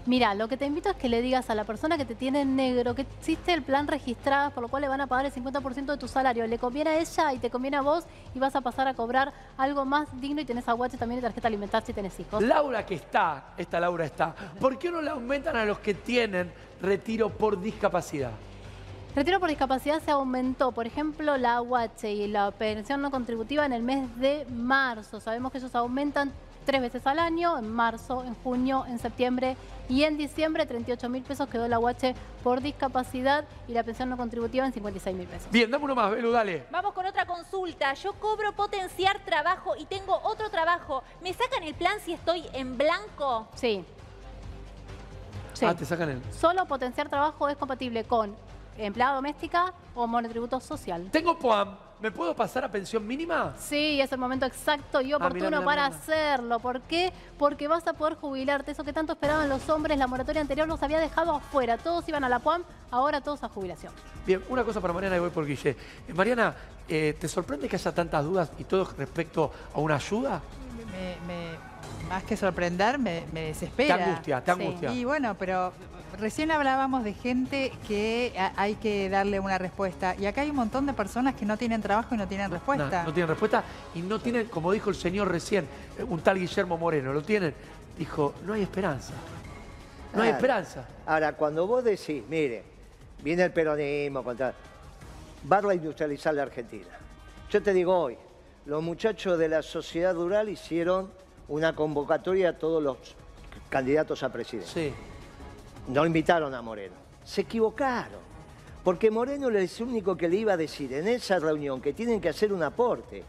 Mira, 0.07 0.33
lo 0.35 0.47
que 0.47 0.55
te 0.55 0.65
invito 0.65 0.89
es 0.89 0.95
que 0.95 1.09
le 1.09 1.21
digas 1.21 1.49
a 1.49 1.55
la 1.55 1.65
persona 1.65 1.97
que 1.97 2.05
te 2.05 2.15
tiene 2.15 2.39
en 2.39 2.55
negro 2.55 2.95
que 2.95 3.01
existe 3.01 3.51
el 3.51 3.61
plan 3.61 3.89
registrado, 3.89 4.51
por 4.51 4.63
lo 4.63 4.69
cual 4.69 4.83
le 4.83 4.87
van 4.87 5.01
a 5.01 5.07
pagar 5.07 5.25
el 5.25 5.33
50% 5.33 5.85
de 5.85 5.97
tu 5.97 6.07
salario. 6.07 6.47
Le 6.47 6.57
conviene 6.57 6.91
a 6.91 6.97
ella 6.97 7.33
y 7.33 7.39
te 7.39 7.49
conviene 7.49 7.75
a 7.75 7.81
vos 7.81 8.05
y 8.33 8.39
vas 8.39 8.55
a 8.55 8.61
pasar 8.61 8.87
a 8.87 8.93
cobrar 8.93 9.33
algo 9.57 9.83
más 9.83 10.07
digno 10.21 10.39
y 10.39 10.45
tenés 10.45 10.65
aguache 10.69 10.95
también 10.97 11.19
y 11.19 11.21
tarjeta 11.23 11.49
alimentar 11.49 11.83
si 11.85 11.91
tenés 11.91 12.17
hijos. 12.21 12.41
Laura 12.41 12.85
que 12.85 12.95
está, 12.95 13.47
esta 13.57 13.81
Laura 13.81 14.05
está, 14.05 14.33
¿por 14.61 14.79
qué 14.79 14.89
no 14.89 15.01
le 15.01 15.09
aumentan 15.09 15.57
a 15.57 15.65
los 15.65 15.79
que 15.79 15.93
tienen 15.93 16.53
retiro 16.81 17.29
por 17.29 17.59
discapacidad? 17.59 18.31
Retiro 19.13 19.41
por 19.41 19.49
discapacidad 19.49 20.01
se 20.01 20.11
aumentó, 20.11 20.71
por 20.71 20.87
ejemplo, 20.87 21.35
la 21.35 21.61
UH 21.61 22.07
y 22.07 22.27
la 22.27 22.51
pensión 22.51 23.01
no 23.01 23.11
contributiva 23.11 23.65
en 23.65 23.73
el 23.73 23.83
mes 23.83 24.07
de 24.17 24.45
marzo. 24.45 25.19
Sabemos 25.19 25.51
que 25.51 25.57
ellos 25.57 25.75
aumentan 25.75 26.31
tres 26.67 26.81
veces 26.81 27.07
al 27.07 27.17
año, 27.17 27.57
en 27.57 27.74
marzo, 27.74 28.25
en 28.25 28.36
junio, 28.43 28.83
en 28.89 29.00
septiembre 29.00 29.55
y 29.88 30.03
en 30.03 30.17
diciembre 30.17 30.65
38 30.65 31.07
mil 31.07 31.24
pesos 31.24 31.47
quedó 31.47 31.65
la 31.69 31.79
UH 31.79 32.13
por 32.43 32.59
discapacidad 32.62 33.45
y 33.69 33.71
la 33.71 33.83
pensión 33.83 34.09
no 34.09 34.17
contributiva 34.17 34.65
en 34.65 34.74
56 34.74 35.15
mil 35.15 35.27
pesos. 35.27 35.50
Bien, 35.50 35.71
dame 35.71 35.86
uno 35.86 35.95
más, 35.95 36.12
Belu, 36.12 36.29
dale. 36.29 36.65
Vamos 36.69 36.93
con 36.93 37.05
otra 37.05 37.25
consulta. 37.25 37.93
Yo 37.93 38.12
cobro 38.15 38.51
potenciar 38.51 39.24
trabajo 39.24 39.77
y 39.77 39.86
tengo 39.86 40.19
otro 40.24 40.50
trabajo. 40.50 41.03
¿Me 41.21 41.33
sacan 41.33 41.63
el 41.63 41.74
plan 41.74 42.01
si 42.03 42.12
estoy 42.12 42.43
en 42.51 42.77
blanco? 42.77 43.47
Sí. 43.55 43.86
Sí. 45.53 45.65
Ah, 45.65 45.74
te 45.74 45.86
sacan 45.86 46.09
el... 46.09 46.33
Solo 46.33 46.65
potenciar 46.65 47.07
trabajo 47.07 47.47
es 47.47 47.55
compatible 47.55 48.03
con 48.03 48.36
empleada 48.77 49.15
doméstica 49.15 49.74
o 49.95 50.05
monotributo 50.05 50.59
social. 50.59 51.09
Tengo 51.12 51.39
POAM, 51.39 51.77
¿me 52.00 52.12
puedo 52.12 52.36
pasar 52.36 52.63
a 52.63 52.72
pensión 52.72 53.06
mínima? 53.08 53.54
Sí, 53.58 54.00
es 54.01 54.12
el 54.12 54.18
momento 54.18 54.46
exacto 54.46 55.01
y 55.01 55.12
Ah, 55.13 55.18
oportuno 55.18 55.46
mirá, 55.46 55.58
mirá, 55.60 55.66
para 55.66 55.86
mirá. 55.89 55.96
hacerlo. 55.98 56.60
¿Por 56.60 56.82
qué? 56.82 57.12
Porque 57.38 57.68
vas 57.68 57.88
a 57.88 57.94
poder 57.94 58.16
jubilarte. 58.16 58.72
Eso 58.72 58.84
que 58.84 58.94
tanto 58.94 59.13
esperaban 59.13 59.50
los 59.50 59.68
hombres, 59.70 59.98
la 59.98 60.08
moratoria 60.08 60.42
anterior 60.42 60.68
los 60.68 60.82
había 60.84 61.00
dejado 61.00 61.34
afuera. 61.36 61.77
Todos 61.77 62.08
iban 62.08 62.24
a 62.24 62.30
la 62.30 62.39
PUAM, 62.39 62.63
ahora 62.92 63.22
todos 63.22 63.44
a 63.44 63.50
jubilación. 63.50 63.92
Bien, 64.25 64.44
una 64.50 64.63
cosa 64.63 64.82
para 64.82 64.94
Mariana 64.94 65.16
y 65.18 65.20
voy 65.20 65.30
por 65.30 65.46
Guille. 65.46 65.75
Eh, 66.08 66.13
Mariana, 66.13 66.54
eh, 66.88 67.16
¿te 67.20 67.27
sorprende 67.27 67.68
que 67.70 67.75
haya 67.75 67.92
tantas 67.94 68.24
dudas 68.24 68.51
y 68.60 68.63
todo 68.63 68.88
respecto 68.98 69.51
a 69.74 69.80
una 69.80 69.96
ayuda? 69.96 70.42
Me- 70.92 71.18
me- 71.27 71.77
más 72.10 72.24
que 72.24 72.38
sorprender, 72.38 72.98
me, 72.98 73.25
me 73.34 73.42
desespera. 73.48 73.98
Te 73.98 74.04
angustia, 74.04 74.42
te 74.44 74.54
Sí. 74.54 74.62
angustia. 74.62 74.94
Y 74.94 75.04
bueno, 75.04 75.36
pero 75.38 75.74
recién 76.19 76.51
hablábamos 76.51 77.03
de 77.03 77.13
gente 77.13 77.71
que 77.88 78.33
hay 78.55 78.75
que 78.75 79.09
darle 79.09 79.39
una 79.39 79.57
respuesta. 79.57 80.15
Y 80.17 80.25
acá 80.25 80.41
hay 80.41 80.50
un 80.50 80.55
montón 80.55 80.86
de 80.86 80.93
personas 80.93 81.36
que 81.36 81.45
no 81.45 81.57
tienen 81.57 81.81
trabajo 81.81 82.15
y 82.15 82.17
no 82.17 82.27
tienen 82.27 82.51
respuesta. 82.51 83.01
No, 83.01 83.07
no 83.09 83.13
tienen 83.13 83.29
respuesta 83.29 83.63
y 83.95 84.01
no 84.01 84.19
tienen, 84.19 84.47
como 84.47 84.71
dijo 84.71 84.89
el 84.89 84.95
señor 84.95 85.29
recién, 85.29 85.65
eh, 85.97 86.03
un 86.03 86.21
tal 86.21 86.38
Guillermo 86.39 86.77
Moreno, 86.77 87.13
¿lo 87.13 87.21
tienen? 87.21 87.53
Dijo, 87.97 88.33
no 88.45 88.53
hay 88.53 88.62
esperanza. 88.63 89.13
No 90.13 90.21
hay 90.21 90.29
Claro. 90.29 90.36
esperanza. 90.38 90.88
Ahora, 91.05 91.33
cuando 91.33 91.67
vos 91.67 91.83
decís, 91.83 92.24
mire, 92.29 92.63
viene 93.24 93.43
el 93.43 93.51
peronismo 93.51 94.24
contra. 94.24 94.53
Va 95.51 95.57
a 95.57 95.62
reindustrializar 95.62 96.33
la 96.33 96.43
Argentina. 96.43 96.88
Yo 97.50 97.62
te 97.62 97.74
digo 97.74 97.97
hoy, 97.97 98.17
los 98.65 98.81
muchachos 98.83 99.38
de 99.38 99.47
la 99.50 99.62
sociedad 99.62 100.13
rural 100.15 100.50
hicieron 100.50 101.12
una 101.47 101.74
convocatoria 101.75 102.50
a 102.50 102.53
todos 102.53 102.81
los 102.83 102.97
candidatos 103.69 104.24
a 104.24 104.31
presidente. 104.31 104.69
Sí. 104.71 104.93
No 105.88 106.06
invitaron 106.06 106.53
a 106.53 106.62
Moreno. 106.62 106.96
Se 107.24 107.41
equivocaron. 107.41 108.20
Porque 108.84 109.12
Moreno 109.12 109.50
es 109.50 109.79
el 109.82 109.88
único 109.88 110.15
que 110.15 110.29
le 110.29 110.38
iba 110.38 110.53
a 110.53 110.58
decir 110.58 110.94
en 110.94 111.08
esa 111.08 111.39
reunión 111.39 111.82
que 111.82 111.94
tienen 111.94 112.22
que 112.22 112.29
hacer 112.29 112.53
un 112.53 112.63
aporte. 112.63 113.24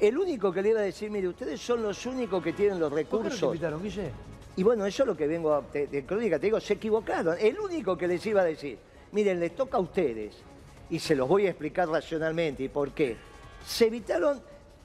El 0.00 0.18
único 0.18 0.52
que 0.52 0.62
le 0.62 0.70
iba 0.70 0.80
a 0.80 0.84
decir, 0.84 1.10
mire, 1.10 1.28
ustedes 1.28 1.60
son 1.60 1.82
los 1.82 2.04
únicos 2.06 2.42
que 2.42 2.52
tienen 2.52 2.78
los 2.80 2.90
¿Por 2.90 2.98
qué 2.98 3.04
no 3.04 3.10
te 3.10 3.16
recursos. 3.16 3.42
invitaron, 3.54 3.82
Guille? 3.82 4.10
Y 4.56 4.62
bueno, 4.64 4.86
eso 4.86 5.02
es 5.04 5.06
lo 5.06 5.16
que 5.16 5.26
vengo 5.28 5.52
a- 5.54 5.62
de, 5.72 5.86
de 5.86 6.04
crónica, 6.04 6.38
te 6.38 6.46
digo, 6.46 6.58
se 6.60 6.74
equivocaron. 6.74 7.36
El 7.38 7.58
único 7.60 7.96
que 7.96 8.08
les 8.08 8.24
iba 8.26 8.40
a 8.40 8.44
decir, 8.44 8.78
miren, 9.12 9.38
les 9.38 9.54
toca 9.54 9.76
a 9.76 9.80
ustedes, 9.80 10.34
y 10.90 10.98
se 10.98 11.14
los 11.14 11.28
voy 11.28 11.46
a 11.46 11.50
explicar 11.50 11.88
racionalmente 11.88 12.64
y 12.64 12.68
por 12.68 12.90
qué. 12.92 13.16
Se 13.64 13.86
evitaron, 13.86 14.40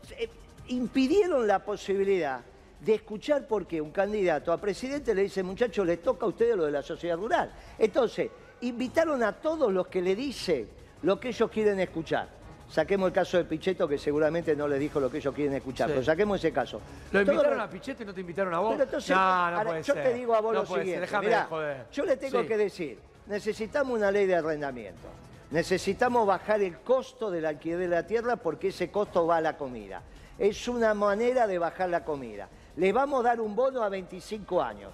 se- 0.08 0.30
impidieron 0.68 1.48
la 1.48 1.60
posibilidad 1.60 2.42
de 2.84 2.96
escuchar 2.96 3.48
por 3.48 3.66
qué 3.66 3.80
un 3.80 3.92
candidato 3.92 4.52
a 4.52 4.58
presidente 4.60 5.16
le 5.16 5.24
dice, 5.24 5.42
muchachos, 5.44 5.86
les 5.86 6.02
toca 6.02 6.26
a 6.26 6.30
ustedes 6.30 6.56
lo 6.58 6.66
de 6.66 6.72
la 6.72 6.82
sociedad 6.82 7.16
rural. 7.16 7.52
Entonces, 7.80 8.30
invitaron 8.62 9.24
a 9.24 9.32
todos 9.34 9.72
los 9.72 9.88
que 9.88 10.02
le 10.02 10.16
dicen 10.16 10.68
lo 11.04 11.20
que 11.20 11.30
ellos 11.30 11.50
quieren 11.50 11.80
escuchar. 11.80 12.28
Saquemos 12.70 13.08
el 13.08 13.14
caso 13.14 13.38
de 13.38 13.46
Pichetto, 13.46 13.88
que 13.88 13.98
seguramente 13.98 14.56
no 14.56 14.68
les 14.68 14.80
dijo 14.80 15.00
lo 15.00 15.10
que 15.10 15.18
ellos 15.18 15.34
quieren 15.34 15.54
escuchar, 15.54 15.88
Sí. 15.90 15.94
pero 15.94 16.06
saquemos 16.06 16.40
ese 16.40 16.52
caso. 16.52 16.78
¿Lo 17.12 17.20
Todos 17.22 17.28
invitaron 17.36 17.58
los- 17.58 17.68
a 17.68 17.70
Pichetto 17.70 18.04
y 18.04 18.06
no 18.06 18.14
te 18.14 18.22
invitaron 18.22 18.54
a 18.54 18.60
vos? 18.60 18.72
pero 18.74 18.84
entonces, 18.86 19.10
no, 19.12 19.16
no 19.16 19.22
ahora, 19.22 19.64
puede 19.64 19.84
yo 19.84 19.94
ser. 19.94 20.04
te 20.04 20.14
digo 20.16 20.36
a 20.36 20.42
vos 20.42 20.54
no 20.54 20.60
lo 20.62 20.66
siguiente. 20.66 21.00
déjame 21.02 21.28
mirá, 21.28 21.40
de 21.42 21.46
joder. 21.48 21.86
yo 21.92 22.06
le 22.06 22.18
tengo 22.18 22.42
Sí. 22.42 22.48
que 22.48 22.58
decir, 22.58 23.00
necesitamos 23.28 23.96
una 23.98 24.12
ley 24.12 24.26
de 24.26 24.36
arrendamiento. 24.36 25.08
Necesitamos 25.52 26.26
bajar 26.26 26.62
el 26.62 26.80
costo 26.80 27.30
del 27.30 27.46
alquiler 27.46 27.78
de 27.80 27.88
la 27.88 28.08
tierra 28.08 28.38
porque 28.38 28.70
ese 28.70 28.90
costo 28.90 29.28
va 29.28 29.38
a 29.38 29.42
la 29.42 29.56
comida. 29.56 30.02
Es 30.40 30.68
una 30.68 30.96
manera 30.96 31.46
de 31.46 31.60
bajar 31.60 31.90
la 31.90 32.04
comida. 32.04 32.50
Le 32.78 32.92
vamos 32.92 33.20
a 33.22 33.30
dar 33.30 33.42
un 33.42 33.56
bono 33.56 33.84
a 33.84 33.90
25 33.90 34.62
años. 34.62 34.92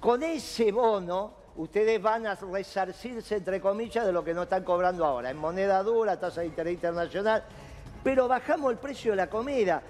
Con 0.00 0.22
ese 0.22 0.72
bono, 0.72 1.32
ustedes 1.56 2.00
van 2.02 2.26
a 2.26 2.34
resarcirse, 2.34 3.36
entre 3.36 3.60
comillas, 3.60 4.04
de 4.04 4.12
lo 4.12 4.22
que 4.24 4.34
no 4.34 4.42
están 4.42 4.64
cobrando 4.64 5.04
ahora, 5.04 5.30
en 5.30 5.36
moneda 5.36 5.82
dura, 5.82 6.18
tasa 6.18 6.40
de 6.40 6.48
interés 6.48 6.74
internacional, 6.74 7.42
pero 8.02 8.28
bajamos 8.28 8.72
el 8.72 8.78
precio 8.78 9.12
de 9.12 9.16
la 9.16 9.28
comida. 9.28 9.80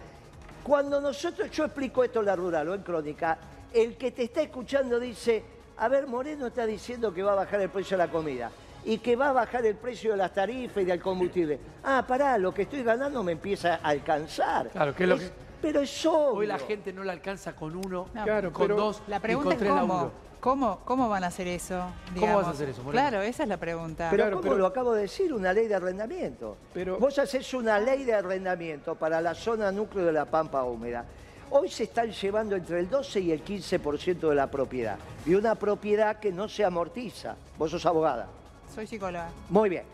Cuando 0.62 1.00
nosotros, 1.00 1.50
yo 1.50 1.64
explico 1.64 2.04
esto 2.04 2.20
en 2.20 2.26
la 2.26 2.36
rural 2.36 2.68
o 2.68 2.74
en 2.74 2.82
crónica, 2.82 3.38
el 3.72 3.96
que 3.96 4.12
te 4.12 4.24
está 4.24 4.42
escuchando 4.42 5.00
dice, 5.00 5.42
a 5.78 5.88
ver, 5.88 6.06
Moreno 6.06 6.46
está 6.48 6.66
diciendo 6.66 7.12
que 7.12 7.22
va 7.22 7.32
a 7.32 7.36
bajar 7.36 7.60
el 7.62 7.70
precio 7.70 7.96
de 7.96 8.04
la 8.06 8.12
comida 8.12 8.50
y 8.84 8.98
que 8.98 9.16
va 9.16 9.30
a 9.30 9.32
bajar 9.32 9.64
el 9.64 9.76
precio 9.76 10.12
de 10.12 10.18
las 10.18 10.32
tarifas 10.34 10.82
y 10.82 10.86
del 10.86 11.00
combustible. 11.00 11.58
Ah, 11.82 12.04
pará, 12.06 12.36
lo 12.38 12.52
que 12.52 12.62
estoy 12.62 12.82
ganando 12.82 13.22
me 13.24 13.32
empieza 13.32 13.76
a 13.82 13.88
alcanzar. 13.88 14.68
Claro, 14.68 14.94
que 14.94 15.04
es 15.04 15.08
lo 15.08 15.18
que- 15.18 15.30
Pero 15.62 15.80
es 15.80 16.04
obvio. 16.06 16.34
Hoy 16.40 16.46
la 16.46 16.58
gente 16.58 16.92
no 16.92 17.04
le 17.04 17.12
alcanza 17.12 17.54
con 17.54 17.74
uno, 17.76 18.08
No, 18.12 18.24
Claro, 18.24 18.52
con 18.52 18.62
pero 18.66 18.76
dos 18.76 19.02
La 19.06 19.16
y 19.16 19.20
pregunta 19.20 19.44
con 19.44 19.52
es 19.54 19.58
tres 19.60 19.70
cómo, 19.70 19.94
laburos. 19.94 20.12
cómo, 20.40 20.78
cómo 20.84 21.08
van 21.08 21.24
a 21.24 21.28
hacer 21.28 21.46
eso. 21.46 21.80
¿Cómo 22.18 22.36
vas 22.36 22.48
a 22.48 22.50
hacer 22.50 22.68
eso, 22.70 22.82
Moreno? 22.82 23.00
Claro, 23.08 23.22
esa 23.22 23.44
es 23.44 23.48
la 23.48 23.56
pregunta. 23.58 24.08
Pero 24.10 24.24
Claro, 24.24 24.36
¿cómo 24.38 24.42
pero- 24.50 24.58
lo 24.58 24.66
acabo 24.66 24.92
de 24.92 25.02
decir? 25.02 25.32
Una 25.32 25.52
ley 25.52 25.68
de 25.68 25.76
arrendamiento. 25.76 26.56
Pero- 26.74 26.98
Vos 26.98 27.18
haces 27.18 27.54
una 27.54 27.78
ley 27.78 28.02
de 28.04 28.12
arrendamiento 28.14 28.96
para 28.96 29.20
la 29.20 29.34
zona 29.34 29.70
núcleo 29.70 30.04
de 30.04 30.12
la 30.12 30.24
Pampa 30.24 30.64
Húmeda. 30.64 31.04
Hoy 31.50 31.68
se 31.68 31.84
están 31.84 32.10
llevando 32.10 32.56
entre 32.56 32.80
el 32.80 32.88
12 32.90 33.20
y 33.20 33.30
el 33.30 33.44
15% 33.44 34.28
de 34.30 34.34
la 34.34 34.50
propiedad. 34.50 34.96
Y 35.26 35.34
una 35.34 35.54
propiedad 35.54 36.18
que 36.18 36.32
no 36.32 36.48
se 36.48 36.64
amortiza. 36.64 37.36
Vos 37.58 37.70
sos 37.70 37.84
abogada. 37.86 38.26
Soy 38.74 38.86
psicóloga. 38.86 39.28
Muy 39.50 39.68
bien. 39.68 39.84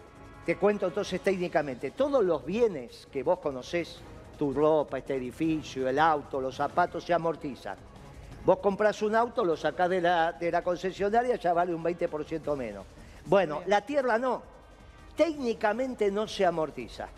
Te 0.46 0.56
cuento 0.56 0.86
entonces 0.86 1.20
técnicamente. 1.20 1.90
Todos 1.90 2.24
los 2.24 2.44
bienes 2.46 3.06
que 3.12 3.22
vos 3.24 3.40
conocés, 3.40 3.98
tu 4.38 4.52
ropa, 4.52 4.98
este 4.98 5.16
edificio, 5.16 5.88
el 5.88 5.98
auto, 5.98 6.40
los 6.40 6.56
zapatos, 6.56 7.04
se 7.04 7.12
amortizan. 7.12 7.76
Vos 8.44 8.58
compras 8.60 9.02
un 9.02 9.14
auto, 9.14 9.44
lo 9.44 9.56
sacás 9.56 9.90
de 9.90 10.00
la, 10.00 10.32
de 10.32 10.50
la 10.50 10.62
concesionaria, 10.62 11.36
ya 11.36 11.52
vale 11.52 11.74
un 11.74 11.84
20% 11.84 12.56
menos. 12.56 12.86
Bueno, 13.26 13.62
la 13.66 13.82
tierra 13.82 14.16
no. 14.18 14.42
Técnicamente 15.14 16.10
no 16.10 16.26
se 16.26 16.46
amortiza. 16.46 17.08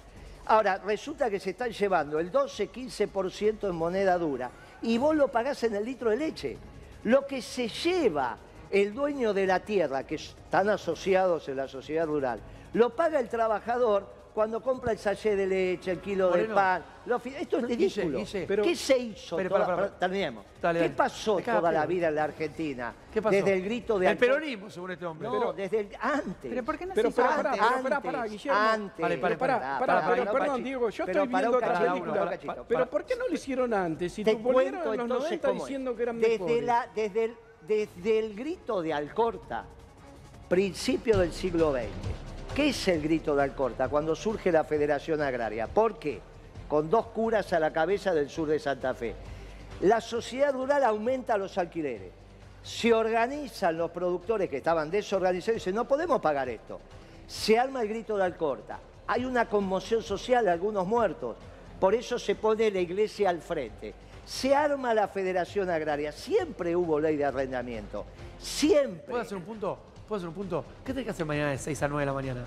Ahora, 0.46 0.78
resulta 0.78 1.30
que 1.30 1.38
se 1.38 1.50
están 1.50 1.70
llevando 1.70 2.18
el 2.18 2.32
12-15% 2.32 3.68
en 3.68 3.76
moneda 3.76 4.18
dura 4.18 4.50
y 4.82 4.98
vos 4.98 5.14
lo 5.14 5.28
pagás 5.28 5.62
en 5.64 5.76
el 5.76 5.84
litro 5.84 6.10
de 6.10 6.16
leche. 6.16 6.58
Lo 7.04 7.26
que 7.26 7.42
se 7.42 7.68
lleva 7.68 8.36
el 8.70 8.94
dueño 8.94 9.34
de 9.34 9.46
la 9.46 9.60
tierra, 9.60 10.06
que 10.06 10.16
están 10.16 10.68
asociados 10.70 11.48
en 11.48 11.56
la 11.56 11.68
sociedad 11.68 12.06
rural, 12.06 12.40
lo 12.72 12.90
paga 12.90 13.20
el 13.20 13.28
trabajador 13.28 14.19
cuando 14.34 14.62
compra 14.62 14.92
el 14.92 14.98
sachet 14.98 15.36
de 15.36 15.46
leche, 15.46 15.90
el 15.90 15.98
kilo 16.00 16.26
de 16.26 16.30
Moreno. 16.38 16.54
pan, 16.54 16.84
los 17.06 17.20
fi- 17.22 17.34
esto 17.38 17.58
es 17.58 17.62
ridículo. 17.64 18.18
Guille. 18.18 18.44
Pero- 18.46 18.62
¿Qué 18.62 18.76
se 18.76 18.98
hizo? 18.98 19.36
Pero, 19.36 19.48
toda- 19.50 19.64
para, 19.66 19.76
para. 19.76 19.98
terminemos. 19.98 20.44
Dale, 20.62 20.80
¿Qué 20.80 20.90
pasó 20.90 21.38
toda 21.40 21.72
la 21.72 21.86
vida 21.86 22.08
en 22.08 22.14
la 22.14 22.24
Argentina? 22.24 22.94
¿Qué 23.12 23.20
pasó? 23.20 23.34
Desde 23.34 23.54
el 23.54 23.62
grito 23.62 23.98
de 23.98 24.06
El 24.10 24.16
peronismo, 24.18 24.70
según 24.70 24.92
este 24.92 25.06
hombre. 25.06 25.28
No, 25.28 25.38
Pero- 25.38 25.52
desde 25.52 25.80
el 25.80 25.88
antes. 26.00 26.36
Pero 26.50 26.62
¿por 26.64 26.78
qué 26.78 26.86
no 26.86 26.94
Pero, 26.94 27.10
se 27.10 27.20
hizo 27.20 27.28
antes? 27.28 27.50
pero, 27.60 27.82
pará, 27.82 28.00
pará, 28.00 28.24
Guillermo. 28.26 28.58
Antes. 28.60 29.00
Vale, 29.02 29.18
Pero 29.18 29.38
pará, 29.38 29.58
Pará, 29.58 29.78
pará, 29.78 30.06
pará, 30.24 30.32
perdón. 30.32 30.62
Diego, 30.64 30.90
yo 30.90 31.04
estoy 31.04 31.26
viendo 31.28 31.56
otra 31.56 31.80
película. 31.92 32.38
Pero. 32.68 32.86
¿por 32.90 33.04
qué 33.04 33.16
no 33.16 33.26
lo 33.28 33.34
hicieron 33.34 33.74
antes? 33.74 34.12
Si 34.12 34.22
Te 34.24 34.34
volvieron 34.34 34.80
en 34.80 34.86
los 34.86 34.94
entonces 35.00 35.22
90 35.30 35.48
cómo 35.48 35.60
es. 35.60 35.66
diciendo 35.66 35.96
que 35.96 36.02
eran 36.02 36.20
desde, 36.20 36.32
mejores. 36.38 36.62
la, 36.64 36.88
desde, 36.94 37.24
el, 37.24 37.34
desde 37.66 38.18
el 38.18 38.34
grito 38.36 38.82
de 38.82 38.92
Alcorta, 38.92 39.64
principio 40.48 41.18
del 41.18 41.32
siglo 41.32 41.72
XX. 41.72 42.29
¿Qué 42.54 42.70
es 42.70 42.88
el 42.88 43.00
grito 43.00 43.36
de 43.36 43.44
Alcorta? 43.44 43.88
Cuando 43.88 44.16
surge 44.16 44.50
la 44.50 44.64
Federación 44.64 45.22
Agraria. 45.22 45.68
¿Por 45.68 46.00
qué? 46.00 46.20
Con 46.68 46.90
dos 46.90 47.06
curas 47.06 47.52
a 47.52 47.60
la 47.60 47.72
cabeza 47.72 48.12
del 48.12 48.28
sur 48.28 48.48
de 48.48 48.58
Santa 48.58 48.92
Fe. 48.92 49.14
La 49.82 50.00
sociedad 50.00 50.52
rural 50.52 50.82
aumenta 50.82 51.38
los 51.38 51.56
alquileres. 51.58 52.10
Se 52.62 52.92
organizan 52.92 53.78
los 53.78 53.92
productores 53.92 54.50
que 54.50 54.56
estaban 54.56 54.90
desorganizados 54.90 55.56
y 55.56 55.60
dicen, 55.60 55.74
no 55.76 55.86
podemos 55.86 56.20
pagar 56.20 56.48
esto. 56.48 56.80
Se 57.26 57.56
arma 57.56 57.82
el 57.82 57.88
grito 57.88 58.16
de 58.16 58.24
Alcorta. 58.24 58.80
Hay 59.06 59.24
una 59.24 59.48
conmoción 59.48 60.02
social, 60.02 60.48
algunos 60.48 60.86
muertos. 60.86 61.36
Por 61.78 61.94
eso 61.94 62.18
se 62.18 62.34
pone 62.34 62.70
la 62.72 62.80
iglesia 62.80 63.30
al 63.30 63.40
frente. 63.40 63.94
Se 64.26 64.54
arma 64.54 64.92
la 64.92 65.06
Federación 65.06 65.70
Agraria. 65.70 66.10
Siempre 66.10 66.74
hubo 66.74 66.98
ley 66.98 67.16
de 67.16 67.24
arrendamiento. 67.24 68.04
Siempre. 68.40 69.06
¿Puedo 69.06 69.22
hacer 69.22 69.38
un 69.38 69.44
punto? 69.44 69.78
¿Puedo 70.10 70.18
hacer 70.18 70.28
un 70.28 70.34
punto? 70.34 70.64
¿Qué 70.84 70.92
tenés 70.92 71.04
que 71.04 71.10
hacer 71.12 71.24
mañana 71.24 71.52
de 71.52 71.58
6 71.58 71.84
a 71.84 71.86
9 71.86 72.02
de 72.02 72.06
la 72.06 72.12
mañana? 72.12 72.44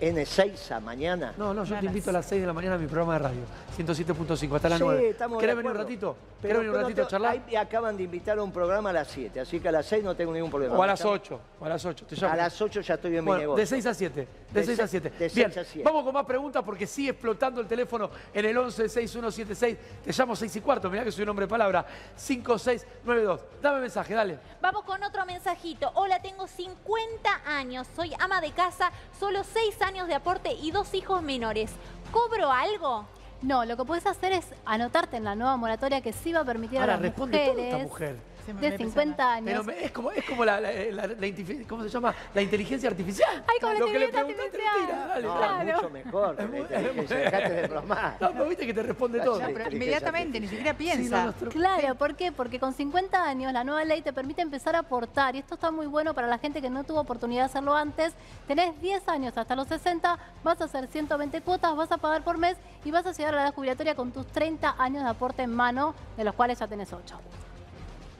N6 0.00 0.70
a 0.72 0.80
mañana. 0.80 1.34
No, 1.36 1.52
no, 1.52 1.64
yo 1.64 1.78
te 1.78 1.86
invito 1.86 2.10
a 2.10 2.14
las 2.14 2.26
6 2.26 2.40
de 2.40 2.46
la 2.46 2.52
mañana 2.52 2.76
a 2.76 2.78
mi 2.78 2.86
programa 2.86 3.12
de 3.14 3.18
radio. 3.18 3.40
107.5, 3.76 4.56
hasta 4.56 4.68
las 4.68 4.78
Sí, 4.78 4.84
9. 4.84 5.08
estamos 5.10 5.38
de 5.38 5.40
¿Querés 5.40 5.56
venir 5.56 5.70
un 5.72 5.76
ratito? 5.76 6.16
¿Querés 6.40 6.56
venir 6.58 6.70
un 6.72 6.80
ratito 6.80 7.02
a 7.02 7.06
charlar? 7.06 7.32
ahí 7.32 7.42
me 7.46 7.56
acaban 7.58 7.96
de 7.96 8.02
invitar 8.04 8.38
a 8.38 8.42
un 8.42 8.50
programa 8.52 8.90
a 8.90 8.92
las 8.94 9.08
7, 9.08 9.40
así 9.40 9.60
que 9.60 9.68
a 9.68 9.72
las 9.72 9.84
6 9.86 10.02
no 10.02 10.14
tengo 10.16 10.32
ningún 10.32 10.50
problema. 10.50 10.74
O 10.76 10.82
a 10.82 10.86
las 10.86 11.00
Llama- 11.00 11.12
8, 11.12 11.40
o 11.60 11.64
a 11.64 11.68
las 11.68 11.84
8. 11.84 12.06
Te 12.06 12.16
llamo. 12.16 12.32
A 12.32 12.36
las 12.36 12.60
8 12.60 12.80
ya 12.80 12.94
estoy 12.94 13.10
en 13.16 13.24
mi 13.24 13.26
Bueno, 13.26 13.40
negocio. 13.40 13.60
de 13.60 13.66
6 13.66 13.86
a 13.86 13.94
7. 13.94 14.28
De 14.50 14.60
De 14.60 14.66
6 14.66 14.80
a 14.80 14.82
se- 14.86 14.88
7. 15.00 15.10
de 15.10 15.28
Bien, 15.28 15.52
6 15.52 15.58
a 15.58 15.64
7. 15.70 15.84
vamos 15.84 16.02
con 16.04 16.14
más 16.14 16.24
preguntas 16.24 16.62
porque 16.64 16.86
sigue 16.86 17.10
explotando 17.10 17.60
el 17.60 17.66
teléfono 17.68 18.10
en 18.34 18.44
el 18.44 18.56
11 18.58 18.88
6176. 18.88 19.76
Te 20.04 20.12
llamo 20.12 20.34
6 20.34 20.56
y 20.56 20.60
cuarto, 20.62 20.90
mirá 20.90 21.04
que 21.04 21.12
soy 21.12 21.22
un 21.24 21.28
hombre 21.30 21.44
de 21.46 21.50
palabra. 21.50 21.84
5692. 22.16 23.40
Dame 23.62 23.80
mensaje, 23.80 24.14
dale. 24.14 24.38
Vamos 24.60 24.82
con 24.84 25.02
otro 25.02 25.24
mensajito. 25.26 25.90
Hola, 25.94 26.20
tengo 26.22 26.46
50 26.46 27.42
años, 27.46 27.86
soy 27.94 28.12
ama 28.18 28.40
de 28.40 28.50
casa, 28.52 28.90
solo 29.18 29.44
6 29.44 29.80
años 29.82 29.89
de 29.90 30.14
aporte 30.14 30.52
y 30.52 30.70
dos 30.70 30.94
hijos 30.94 31.20
menores. 31.20 31.72
¿Cobro 32.12 32.52
algo? 32.52 33.06
No, 33.42 33.64
lo 33.64 33.76
que 33.76 33.84
puedes 33.84 34.06
hacer 34.06 34.32
es 34.32 34.46
anotarte 34.64 35.16
en 35.16 35.24
la 35.24 35.34
nueva 35.34 35.56
moratoria 35.56 36.00
que 36.00 36.12
sí 36.12 36.32
va 36.32 36.40
a 36.40 36.44
permitir 36.44 36.78
Ahora 36.78 36.94
a 36.94 36.96
las 36.96 37.02
responde 37.02 37.38
toda 37.38 37.62
esta 37.62 37.78
mujeres 37.78 37.88
mujer. 37.88 38.29
De 38.56 38.60
me 38.60 38.66
empezó 38.74 38.90
50 38.90 39.24
a- 39.24 39.34
años. 39.34 39.44
Pero 39.46 39.64
me- 39.64 39.84
es 39.84 39.90
como, 39.92 40.10
es 40.10 40.24
como 40.24 40.44
la, 40.44 40.60
la- 40.60 40.72
la- 40.72 41.06
la 41.06 41.66
¿cómo 41.68 41.82
se 41.82 41.88
llama? 41.88 42.14
La 42.34 42.42
inteligencia 42.42 42.88
artificial. 42.90 43.44
Ay, 43.48 43.58
como 43.60 43.72
la 43.72 43.78
Lo 43.80 43.86
que 43.86 43.98
le 43.98 44.04
inteligencia 44.06 44.40
artificial. 44.42 45.22
No. 45.22 45.36
Claro. 45.36 45.74
mucho 45.76 45.90
mejor. 45.90 46.36
que 46.36 46.42
Es 46.44 46.50
la 46.50 46.58
inteligencia, 46.58 47.16
dejate 47.16 47.50
de 47.50 47.66
bromar. 47.68 48.16
No, 48.20 48.32
pero 48.32 48.44
viste 48.48 48.66
que 48.66 48.74
te 48.74 48.82
responde 48.82 49.20
todo. 49.20 49.34
No, 49.38 49.46
pero 49.46 49.48
inteligencia 49.50 49.76
inmediatamente, 49.76 50.40
ni 50.40 50.48
siquiera 50.48 50.70
Sí, 50.78 50.84
no, 50.86 50.92
piensa. 50.94 51.24
nuestro- 51.24 51.50
Claro, 51.50 51.94
¿por 51.94 52.14
qué? 52.16 52.32
Porque 52.32 52.58
con 52.60 52.72
50 52.72 53.24
años 53.24 53.52
la 53.52 53.64
nueva 53.64 53.84
ley 53.84 54.02
te 54.02 54.12
permite 54.12 54.42
empezar 54.42 54.76
a 54.76 54.80
aportar 54.80 55.34
y 55.36 55.38
esto 55.38 55.54
está 55.54 55.70
muy 55.70 55.86
bueno 55.86 56.14
para 56.14 56.26
la 56.26 56.38
gente 56.38 56.60
que 56.62 56.70
no 56.70 56.84
tuvo 56.84 57.00
oportunidad 57.00 57.42
de 57.42 57.46
hacerlo 57.46 57.74
antes. 57.74 58.14
Tenés 58.46 58.80
10 58.80 59.06
años 59.08 59.36
hasta 59.36 59.54
los 59.56 59.68
60, 59.68 60.18
vas 60.42 60.60
a 60.60 60.64
hacer 60.64 60.86
120 60.88 61.40
cuotas, 61.40 61.74
vas 61.76 61.90
a 61.92 61.98
pagar 61.98 62.22
por 62.22 62.38
mes 62.38 62.56
y 62.84 62.90
vas 62.90 63.06
a 63.06 63.12
llegar 63.12 63.34
a 63.34 63.36
la 63.36 63.42
edad 63.44 63.54
jubilatoria 63.54 63.94
con 63.94 64.10
tus 64.12 64.26
30 64.26 64.74
años 64.78 65.02
de 65.04 65.10
aporte 65.10 65.42
en 65.42 65.54
mano, 65.54 65.94
de 66.16 66.24
los 66.24 66.34
cuales 66.34 66.58
ya 66.58 66.66
tenés 66.66 66.92
8. 66.92 67.18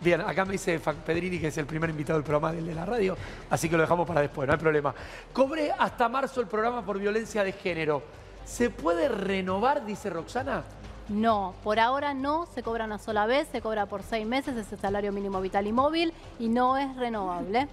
Bien, 0.00 0.21
acá 0.23 0.45
me 0.47 0.52
dice 0.52 0.78
Fac 0.78 0.97
Pedrini 0.97 1.38
que 1.38 1.49
es 1.49 1.59
el 1.59 1.66
primer 1.66 1.90
invitado 1.90 2.19
del 2.19 2.25
programa 2.25 2.52
de 2.52 2.75
la 2.75 2.87
radio, 2.87 3.16
así 3.50 3.69
que 3.69 3.76
lo 3.76 3.83
dejamos 3.83 4.07
para 4.07 4.23
después, 4.23 4.47
no 4.47 4.54
hay 4.54 4.59
problema. 4.59 4.95
Cobré 5.33 5.73
hasta 5.78 6.09
marzo 6.09 6.40
el 6.40 6.47
programa 6.47 6.83
por 6.85 6.99
violencia 6.99 7.45
de 7.45 7.52
género. 7.52 8.02
¿Se 8.47 8.71
puede 8.71 9.09
renovar, 9.09 9.85
dice 9.85 10.09
Roxana? 10.09 10.64
No, 11.09 11.54
por 11.62 11.78
ahora 11.78 12.14
no, 12.14 12.47
se 12.54 12.62
cobra 12.62 12.85
una 12.87 12.99
sola 12.99 13.26
vez, 13.26 13.49
se 13.52 13.61
cobra 13.61 13.87
por 13.87 14.02
6 14.02 14.26
meses, 14.26 14.57
es 14.57 14.73
el 14.73 14.78
salario 14.78 15.12
mínimo 15.12 15.40
vital 15.40 15.66
y 15.66 15.73
móvil 15.73 16.14
y 16.38 16.49
no 16.49 16.78
es 16.78 16.97
renovable. 16.97 17.69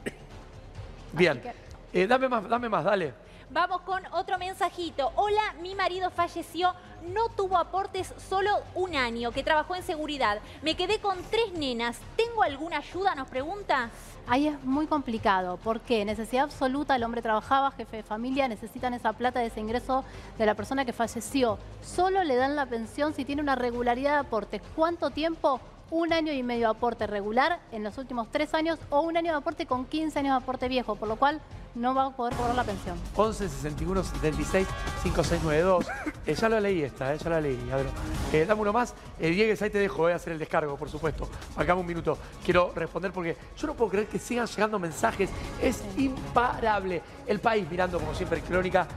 Bien. 1.14 1.40
que- 1.42 1.54
Eh, 1.94 2.06
dame 2.08 2.28
más, 2.28 2.48
dame 2.50 2.68
más, 2.68 2.84
dale. 2.84 3.14
Vamos 3.50 3.80
con 3.84 4.06
otro 4.12 4.38
mensajito. 4.38 5.14
Hola, 5.16 5.54
mi 5.62 5.74
marido 5.74 6.10
falleció, 6.10 6.74
no 7.14 7.30
tuvo 7.30 7.58
aportes 7.58 8.14
solo 8.30 8.52
un 8.76 8.94
año, 8.94 9.32
que 9.32 9.42
trabajó 9.42 9.74
en 9.74 9.84
seguridad. 9.84 10.40
Me 10.62 10.76
quedé 10.76 11.00
con 11.00 11.18
tres 11.32 11.54
nenas. 11.54 11.98
¿Tengo 12.18 12.44
alguna 12.44 12.80
ayuda? 12.80 13.16
Nos 13.16 13.30
pregunta. 13.30 13.90
Ahí 14.28 14.48
es 14.48 14.64
muy 14.66 14.86
complicado. 14.86 15.56
¿Por 15.56 15.80
qué? 15.80 16.04
Necesidad 16.04 16.44
absoluta, 16.44 16.98
el 16.98 17.04
hombre 17.04 17.22
trabajaba, 17.22 17.72
jefe 17.72 17.98
de 17.98 18.04
familia, 18.04 18.50
necesitan 18.50 18.94
esa 18.94 19.14
plata 19.14 19.40
de 19.40 19.46
ese 19.46 19.62
ingreso 19.62 20.04
de 20.38 20.46
la 20.46 20.54
persona 20.54 20.84
que 20.84 20.92
falleció. 20.92 21.58
Solo 21.82 22.26
le 22.26 22.36
dan 22.36 22.58
la 22.58 22.66
pensión 22.66 23.14
si 23.14 23.24
tiene 23.24 23.42
una 23.42 23.56
regularidad 23.56 24.12
de 24.12 24.28
aportes. 24.28 24.62
¿Cuánto 24.76 25.10
tiempo? 25.10 25.62
Un 25.90 26.12
año 26.12 26.34
y 26.34 26.44
medio 26.44 26.68
de 26.68 26.72
aporte 26.78 27.08
regular 27.08 27.60
en 27.72 27.84
los 27.84 27.98
últimos 27.98 28.30
tres 28.30 28.54
años 28.54 28.78
o 28.90 29.02
un 29.02 29.16
año 29.16 29.32
de 29.32 29.38
aporte 29.38 29.66
con 29.66 29.86
15 29.86 30.20
años 30.20 30.34
de 30.34 30.44
aporte 30.44 30.68
viejo, 30.68 30.96
por 30.98 31.08
lo 31.08 31.16
cual 31.16 31.40
no 31.76 31.96
va 31.96 32.08
a 32.08 32.10
poder 32.10 32.36
cobrar 32.36 32.56
la 32.56 32.66
pensión. 32.66 32.98
11 33.16 33.48
61 33.48 34.04
76 34.04 34.68
5692. 35.04 35.88
Eh, 36.26 36.36
ya 36.36 36.50
lo 36.50 36.60
leí 36.60 36.82
esta, 36.82 37.14
eh, 37.14 37.18
ya 37.18 37.30
la 37.30 37.40
leí. 37.40 37.70
A 37.72 37.78
ver, 37.78 37.86
eh, 38.34 38.46
dame 38.46 38.62
uno 38.62 38.74
más. 38.74 38.94
Eh, 39.18 39.30
Diegues, 39.30 39.62
ahí 39.62 39.70
te 39.70 39.78
dejo, 39.78 40.00
voy 40.00 40.12
a 40.12 40.16
hacer 40.16 40.34
el 40.34 40.40
descargo, 40.40 40.76
por 40.76 40.90
supuesto. 40.90 41.30
Acá 41.56 41.74
un 41.74 41.86
minuto. 41.86 42.18
Quiero 42.44 42.74
responder 42.76 43.14
porque 43.14 43.38
yo 43.58 43.68
no 43.68 43.74
puedo 43.74 43.92
creer 43.92 44.08
que 44.08 44.20
sigan 44.20 44.46
llegando 44.48 44.80
mensajes. 44.80 45.30
Es 45.62 45.82
imparable. 45.98 47.02
El 47.26 47.40
país 47.40 47.66
mirando, 47.70 47.98
como 47.98 48.14
siempre, 48.14 48.42
Crónica, 48.42 48.88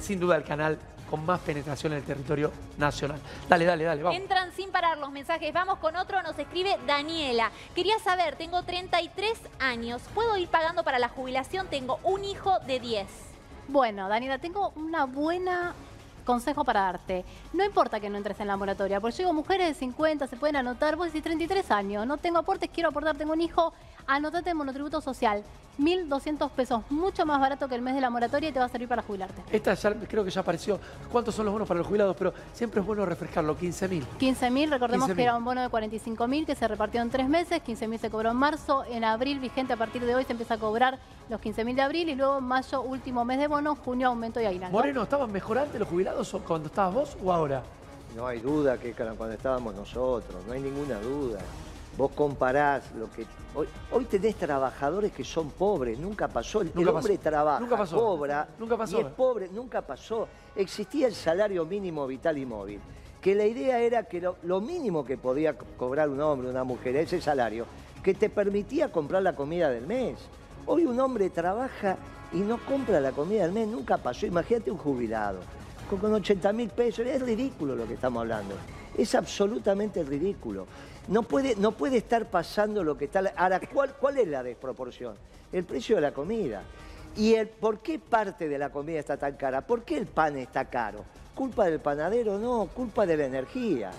sin 0.00 0.18
duda 0.18 0.36
el 0.36 0.44
canal 0.44 0.78
con 1.12 1.26
más 1.26 1.40
penetración 1.40 1.92
en 1.92 1.98
el 1.98 2.04
territorio 2.04 2.50
nacional. 2.78 3.20
Dale, 3.46 3.66
dale, 3.66 3.84
dale, 3.84 4.02
vamos. 4.02 4.18
Entran 4.18 4.50
sin 4.52 4.70
parar 4.70 4.96
los 4.96 5.10
mensajes. 5.10 5.52
Vamos 5.52 5.78
con 5.78 5.94
otro. 5.94 6.22
Nos 6.22 6.38
escribe 6.38 6.78
Daniela. 6.86 7.50
Quería 7.74 7.98
saber, 7.98 8.36
tengo 8.36 8.62
33 8.62 9.38
años. 9.58 10.00
¿Puedo 10.14 10.38
ir 10.38 10.48
pagando 10.48 10.84
para 10.84 10.98
la 10.98 11.10
jubilación? 11.10 11.66
Tengo 11.68 12.00
un 12.02 12.24
hijo 12.24 12.60
de 12.60 12.80
10. 12.80 13.06
Bueno, 13.68 14.08
Daniela, 14.08 14.38
tengo 14.38 14.72
una 14.74 15.04
buena 15.04 15.74
consejo 16.24 16.64
para 16.64 16.80
darte. 16.80 17.26
No 17.52 17.62
importa 17.62 18.00
que 18.00 18.08
no 18.08 18.16
entres 18.16 18.40
en 18.40 18.46
la 18.46 18.56
moratoria, 18.56 18.98
porque 18.98 19.18
yo 19.18 19.24
digo, 19.24 19.34
mujeres 19.34 19.68
de 19.68 19.74
50 19.74 20.26
se 20.28 20.36
pueden 20.36 20.56
anotar, 20.56 20.96
vos 20.96 21.08
decís 21.08 21.22
33 21.22 21.70
años, 21.72 22.06
no 22.06 22.16
tengo 22.16 22.38
aportes, 22.38 22.70
quiero 22.72 22.88
aportar, 22.88 23.16
tengo 23.16 23.32
un 23.32 23.40
hijo, 23.40 23.74
anotate 24.06 24.50
en 24.50 24.56
monotributo 24.56 25.00
social, 25.00 25.42
1.200 25.78 26.50
pesos, 26.50 26.82
mucho 26.90 27.24
más 27.24 27.40
barato 27.40 27.68
que 27.68 27.74
el 27.74 27.82
mes 27.82 27.94
de 27.94 28.00
la 28.00 28.10
moratoria 28.10 28.50
y 28.50 28.52
te 28.52 28.58
va 28.58 28.66
a 28.66 28.68
servir 28.68 28.88
para 28.88 29.02
jubilarte. 29.02 29.42
Esta 29.50 29.74
ya 29.74 29.94
creo 29.94 30.24
que 30.24 30.30
ya 30.30 30.42
apareció. 30.42 30.78
¿Cuántos 31.10 31.34
son 31.34 31.46
los 31.46 31.52
bonos 31.52 31.66
para 31.66 31.78
los 31.78 31.86
jubilados? 31.86 32.14
Pero 32.16 32.34
siempre 32.52 32.80
es 32.80 32.86
bueno 32.86 33.06
refrescarlo, 33.06 33.56
15 33.56 33.88
mil. 33.88 34.06
15.000, 34.20 34.68
recordemos 34.68 35.08
15.000. 35.08 35.16
que 35.16 35.22
era 35.22 35.36
un 35.36 35.44
bono 35.44 35.62
de 35.62 35.68
45.000 35.68 36.46
que 36.46 36.54
se 36.54 36.68
repartió 36.68 37.00
en 37.00 37.10
tres 37.10 37.28
meses, 37.28 37.62
15.000 37.62 37.98
se 37.98 38.10
cobró 38.10 38.30
en 38.30 38.36
marzo, 38.36 38.84
en 38.84 39.04
abril 39.04 39.40
vigente 39.40 39.72
a 39.72 39.76
partir 39.76 40.04
de 40.04 40.14
hoy 40.14 40.24
se 40.24 40.32
empieza 40.32 40.54
a 40.54 40.58
cobrar 40.58 40.98
los 41.30 41.40
15.000 41.40 41.74
de 41.74 41.82
abril 41.82 42.08
y 42.10 42.14
luego 42.14 42.38
en 42.38 42.44
mayo 42.44 42.82
último 42.82 43.24
mes 43.24 43.38
de 43.38 43.46
bono, 43.46 43.74
junio 43.76 44.08
aumento 44.08 44.40
y 44.40 44.44
aguinaldo. 44.44 44.76
Moreno, 44.76 45.02
¿estaban 45.04 45.32
mejor 45.32 45.58
antes 45.58 45.80
los 45.80 45.88
jubilados 45.88 46.34
o 46.34 46.40
cuando 46.40 46.66
estabas 46.66 46.94
vos 46.94 47.16
o 47.24 47.32
ahora? 47.32 47.62
No 48.14 48.26
hay 48.26 48.40
duda 48.40 48.76
que 48.78 48.92
cuando 48.92 49.32
estábamos 49.32 49.74
nosotros, 49.74 50.44
no 50.46 50.52
hay 50.52 50.60
ninguna 50.60 51.00
duda. 51.00 51.38
Vos 51.96 52.10
comparás 52.12 52.92
lo 52.94 53.10
que... 53.10 53.26
Hoy, 53.54 53.66
hoy 53.90 54.04
tenés 54.06 54.36
trabajadores 54.36 55.12
que 55.12 55.24
son 55.24 55.50
pobres, 55.50 55.98
nunca 55.98 56.26
pasó. 56.28 56.62
El, 56.62 56.68
hombre 56.88 56.92
pasó. 57.16 57.18
trabaja, 57.22 57.60
Nunca 57.60 57.76
pasó. 57.76 57.96
cobra 57.96 58.48
Nunca 58.58 58.76
pasó. 58.78 58.98
y 58.98 59.00
es 59.02 59.06
pobre, 59.08 59.48
nunca 59.52 59.82
pasó. 59.82 60.26
Existía 60.56 61.06
el 61.06 61.14
salario 61.14 61.66
mínimo 61.66 62.06
vital 62.06 62.38
y 62.38 62.46
móvil, 62.46 62.80
que 63.20 63.34
la 63.34 63.44
idea 63.44 63.78
era 63.80 64.04
que 64.04 64.20
lo, 64.22 64.36
lo 64.44 64.60
mínimo 64.62 65.04
que 65.04 65.18
podía 65.18 65.56
co- 65.56 65.66
cobrar 65.76 66.08
un 66.08 66.20
hombre, 66.22 66.48
una 66.48 66.64
mujer, 66.64 66.96
ese 66.96 67.20
salario, 67.20 67.66
que 68.02 68.14
te 68.14 68.30
permitía 68.30 68.90
comprar 68.90 69.22
la 69.22 69.36
comida 69.36 69.68
del 69.68 69.86
mes. 69.86 70.16
Hoy 70.64 70.86
un 70.86 70.98
hombre 70.98 71.28
trabaja 71.28 71.98
y 72.32 72.38
no 72.38 72.56
compra 72.64 73.00
la 73.00 73.12
comida 73.12 73.42
del 73.42 73.52
mes, 73.52 73.68
nunca 73.68 73.98
pasó. 73.98 74.24
Imagínate 74.24 74.70
un 74.70 74.78
jubilado 74.78 75.40
con, 75.90 75.98
con 75.98 76.14
80 76.14 76.52
mil 76.54 76.70
pesos, 76.70 77.04
es 77.06 77.20
ridículo 77.20 77.76
lo 77.76 77.86
que 77.86 77.94
estamos 77.94 78.22
hablando. 78.22 78.54
Es 78.96 79.14
absolutamente 79.14 80.02
ridículo. 80.02 80.66
No 81.08 81.22
puede, 81.22 81.56
no 81.56 81.72
puede 81.72 81.96
estar 81.98 82.26
pasando 82.26 82.84
lo 82.84 82.96
que 82.96 83.06
está... 83.06 83.22
Ahora, 83.36 83.60
¿cuál, 83.72 83.94
¿cuál 83.94 84.18
es 84.18 84.28
la 84.28 84.42
desproporción? 84.42 85.14
El 85.52 85.64
precio 85.64 85.96
de 85.96 86.02
la 86.02 86.12
comida. 86.12 86.62
¿Y 87.16 87.34
el, 87.34 87.48
por 87.48 87.80
qué 87.80 87.98
parte 87.98 88.48
de 88.48 88.58
la 88.58 88.70
comida 88.70 88.98
está 89.00 89.16
tan 89.16 89.36
cara? 89.36 89.60
¿Por 89.66 89.82
qué 89.82 89.96
el 89.98 90.06
pan 90.06 90.36
está 90.38 90.64
caro? 90.66 91.04
¿Culpa 91.34 91.66
del 91.66 91.80
panadero? 91.80 92.38
No, 92.38 92.68
culpa 92.74 93.04
de 93.04 93.16
la 93.16 93.26
energía. 93.26 93.90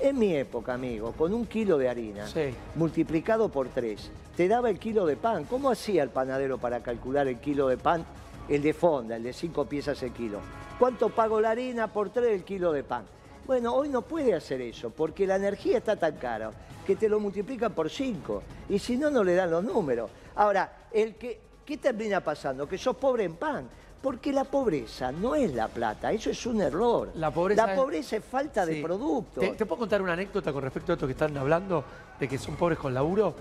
En 0.00 0.18
mi 0.18 0.34
época, 0.34 0.74
amigo, 0.74 1.12
con 1.12 1.32
un 1.34 1.46
kilo 1.46 1.78
de 1.78 1.88
harina 1.88 2.26
Sí. 2.26 2.54
multiplicado 2.74 3.48
por 3.48 3.68
tres, 3.68 4.10
te 4.36 4.48
daba 4.48 4.70
el 4.70 4.78
kilo 4.78 5.06
de 5.06 5.16
pan. 5.16 5.44
¿Cómo 5.44 5.70
hacía 5.70 6.02
el 6.02 6.10
panadero 6.10 6.58
para 6.58 6.80
calcular 6.80 7.28
el 7.28 7.38
kilo 7.38 7.68
de 7.68 7.76
pan 7.76 8.04
el 8.48 8.62
de 8.62 8.74
fonda, 8.74 9.16
el 9.16 9.22
de 9.22 9.32
5 9.32 9.64
piezas 9.64 10.02
el 10.02 10.12
kilo. 10.12 10.38
¿Cuánto 10.78 11.08
pago 11.08 11.40
la 11.40 11.50
harina 11.50 11.88
por 11.88 12.10
3 12.10 12.32
el 12.32 12.44
kilo 12.44 12.72
de 12.72 12.84
pan? 12.84 13.04
Bueno, 13.46 13.74
hoy 13.74 13.88
no 13.88 14.02
puede 14.02 14.34
hacer 14.34 14.60
eso, 14.62 14.90
porque 14.90 15.26
la 15.26 15.36
energía 15.36 15.78
está 15.78 15.96
tan 15.96 16.16
cara 16.16 16.50
que 16.86 16.96
te 16.96 17.08
lo 17.08 17.20
multiplican 17.20 17.72
por 17.72 17.90
5. 17.90 18.42
Y 18.70 18.78
si 18.78 18.96
no, 18.96 19.10
no 19.10 19.22
le 19.22 19.34
dan 19.34 19.50
los 19.50 19.62
números. 19.64 20.10
Ahora, 20.36 20.86
el 20.92 21.14
que, 21.16 21.40
¿qué 21.64 21.76
termina 21.76 22.20
pasando? 22.20 22.66
Que 22.68 22.78
sos 22.78 22.96
pobre 22.96 23.24
en 23.24 23.36
pan. 23.36 23.68
Porque 24.02 24.32
la 24.34 24.44
pobreza 24.44 25.10
no 25.12 25.34
es 25.34 25.54
la 25.54 25.66
plata, 25.68 26.12
eso 26.12 26.28
es 26.28 26.44
un 26.44 26.60
error. 26.60 27.10
La 27.14 27.30
pobreza 27.30 27.72
es- 27.72 27.78
pobreza 27.78 28.16
es 28.16 28.24
falta 28.24 28.66
de 28.66 28.82
producto. 28.82 29.40
¿Te, 29.40 29.48
te 29.52 29.64
puedo 29.64 29.78
contar 29.80 30.02
una 30.02 30.12
anécdota 30.12 30.52
con 30.52 30.62
respecto 30.62 30.92
a 30.92 30.94
esto 30.94 31.06
que 31.06 31.12
están 31.12 31.34
hablando, 31.38 31.82
de 32.20 32.28
que 32.28 32.36
son 32.36 32.54
pobres 32.56 32.78
con 32.78 32.92
laburo? 32.92 33.34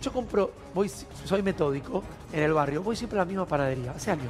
Yo 0.00 0.12
compro, 0.12 0.50
voy, 0.72 0.88
soy 0.88 1.42
metódico 1.42 2.02
en 2.32 2.42
el 2.44 2.52
barrio, 2.52 2.82
voy 2.82 2.94
siempre 2.96 3.18
a 3.18 3.22
la 3.22 3.26
misma 3.26 3.44
panadería, 3.46 3.90
hace 3.92 4.12
años. 4.12 4.26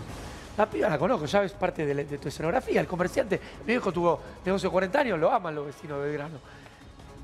La 0.57 0.67
piba 0.71 0.89
la 0.89 0.99
conozco, 0.99 1.27
ya 1.27 1.43
es 1.43 1.53
parte 1.53 1.85
de, 1.85 1.95
la- 1.95 2.05
de 2.05 2.19
tu 2.19 2.29
escenografía, 2.29 2.81
el 2.81 2.87
comerciante. 2.87 3.41
Mi 3.61 3.67
viejo 3.73 3.91
tuvo 3.93 4.21
negocio 4.45 4.69
de 4.69 4.73
40 4.73 5.01
años, 5.01 5.19
lo 5.19 5.31
aman 5.33 5.55
los 5.55 5.67
vecinos 5.67 5.99
de 6.01 6.05
Belgrano. 6.09 6.39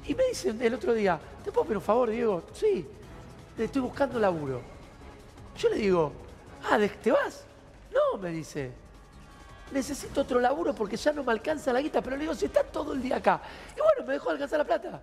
Y 0.07 0.15
me 0.15 0.25
dicen 0.25 0.61
el 0.61 0.75
otro 0.75 0.93
día, 0.93 1.19
¿te 1.45 1.53
puedo 1.53 1.65
pedir 1.65 1.77
un 1.77 1.83
favor, 1.83 2.11
Diego? 2.11 2.43
Sí, 2.53 2.87
estoy 3.57 3.83
buscando 3.83 4.19
laburo. 4.19 4.61
Yo 5.57 5.69
le 5.69 5.77
digo, 5.77 6.13
ah, 6.71 6.77
¿de- 6.79 6.89
¿te 6.89 7.13
vas? 7.13 7.45
No, 7.93 8.19
me 8.19 8.31
dice. 8.31 8.73
Necesito 9.73 10.23
otro 10.23 10.41
laburo 10.41 10.75
porque 10.75 10.97
ya 10.97 11.13
no 11.13 11.23
me 11.23 11.31
alcanza 11.31 11.73
la 11.73 11.81
guita, 11.81 12.03
pero 12.03 12.17
le 12.17 12.23
digo, 12.23 12.35
si 12.35 12.47
está 12.47 12.65
todo 12.65 12.93
el 12.95 13.01
día 13.03 13.17
acá. 13.17 13.41
Y 13.77 13.81
bueno, 13.81 14.05
me 14.07 14.15
dejó 14.15 14.27
de 14.31 14.33
alcanzar 14.33 14.59
la 14.59 14.65
plata. 14.65 15.01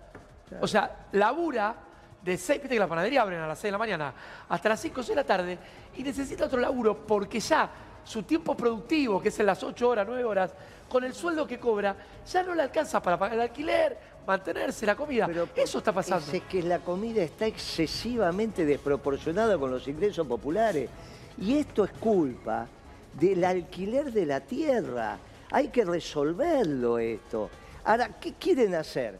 O 0.60 0.66
sea, 0.66 1.06
labura 1.12 1.74
de 2.22 2.36
seis, 2.36 2.60
viste 2.60 2.74
que 2.74 2.80
la 2.80 2.86
panadería 2.86 3.22
abren 3.22 3.40
a 3.40 3.46
las 3.46 3.58
6 3.58 3.68
de 3.68 3.72
la 3.72 3.78
mañana, 3.78 4.12
hasta 4.48 4.68
las 4.68 4.80
5 4.80 5.00
o 5.00 5.02
6 5.02 5.10
de 5.10 5.22
la 5.22 5.26
tarde, 5.26 5.58
y 5.96 6.02
necesita 6.02 6.44
otro 6.46 6.58
laburo 6.60 7.06
porque 7.06 7.38
ya 7.40 7.70
su 8.08 8.22
tiempo 8.22 8.56
productivo, 8.56 9.20
que 9.20 9.28
es 9.28 9.38
en 9.38 9.46
las 9.46 9.62
8 9.62 9.86
horas, 9.86 10.06
9 10.08 10.24
horas, 10.24 10.50
con 10.88 11.04
el 11.04 11.12
sueldo 11.12 11.46
que 11.46 11.58
cobra, 11.58 11.94
ya 12.26 12.42
no 12.42 12.54
le 12.54 12.62
alcanza 12.62 13.02
para 13.02 13.18
pagar 13.18 13.34
el 13.34 13.42
alquiler, 13.42 13.98
mantenerse, 14.26 14.86
la 14.86 14.96
comida. 14.96 15.26
Pero 15.26 15.46
Eso 15.54 15.78
está 15.78 15.92
pasando. 15.92 16.24
Es 16.32 16.42
que 16.44 16.62
la 16.62 16.78
comida 16.78 17.22
está 17.22 17.46
excesivamente 17.46 18.64
desproporcionada 18.64 19.58
con 19.58 19.70
los 19.70 19.86
ingresos 19.86 20.26
populares. 20.26 20.88
Y 21.36 21.58
esto 21.58 21.84
es 21.84 21.90
culpa 21.92 22.66
del 23.12 23.44
alquiler 23.44 24.10
de 24.10 24.24
la 24.24 24.40
tierra. 24.40 25.18
Hay 25.50 25.68
que 25.68 25.84
resolverlo 25.84 26.98
esto. 26.98 27.50
Ahora, 27.84 28.18
¿qué 28.18 28.32
quieren 28.34 28.74
hacer? 28.74 29.18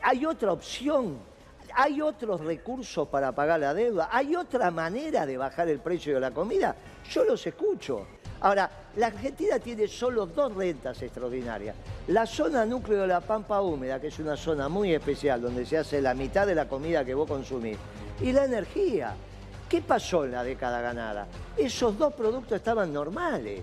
¿Hay 0.00 0.24
otra 0.24 0.52
opción? 0.52 1.18
¿Hay 1.74 2.00
otros 2.00 2.40
recursos 2.40 3.08
para 3.08 3.32
pagar 3.32 3.60
la 3.60 3.74
deuda? 3.74 4.08
¿Hay 4.10 4.34
otra 4.34 4.70
manera 4.70 5.26
de 5.26 5.36
bajar 5.36 5.68
el 5.68 5.80
precio 5.80 6.14
de 6.14 6.20
la 6.20 6.30
comida? 6.30 6.74
Yo 7.10 7.24
los 7.24 7.46
escucho. 7.46 8.06
Ahora, 8.42 8.68
la 8.96 9.06
Argentina 9.06 9.58
tiene 9.60 9.86
solo 9.86 10.26
dos 10.26 10.52
rentas 10.54 11.00
extraordinarias. 11.00 11.76
La 12.08 12.26
zona 12.26 12.66
núcleo 12.66 13.02
de 13.02 13.06
la 13.06 13.20
Pampa 13.20 13.60
Húmeda, 13.60 14.00
que 14.00 14.08
es 14.08 14.18
una 14.18 14.36
zona 14.36 14.68
muy 14.68 14.92
especial, 14.92 15.40
donde 15.40 15.64
se 15.64 15.78
hace 15.78 16.02
la 16.02 16.12
mitad 16.12 16.44
de 16.46 16.56
la 16.56 16.68
comida 16.68 17.04
que 17.04 17.14
vos 17.14 17.28
consumís. 17.28 17.78
Y 18.20 18.32
la 18.32 18.44
energía. 18.44 19.14
¿Qué 19.68 19.80
pasó 19.80 20.24
en 20.24 20.32
la 20.32 20.44
década 20.44 20.80
ganada? 20.80 21.26
Esos 21.56 21.96
dos 21.96 22.12
productos 22.12 22.56
estaban 22.56 22.92
normales. 22.92 23.60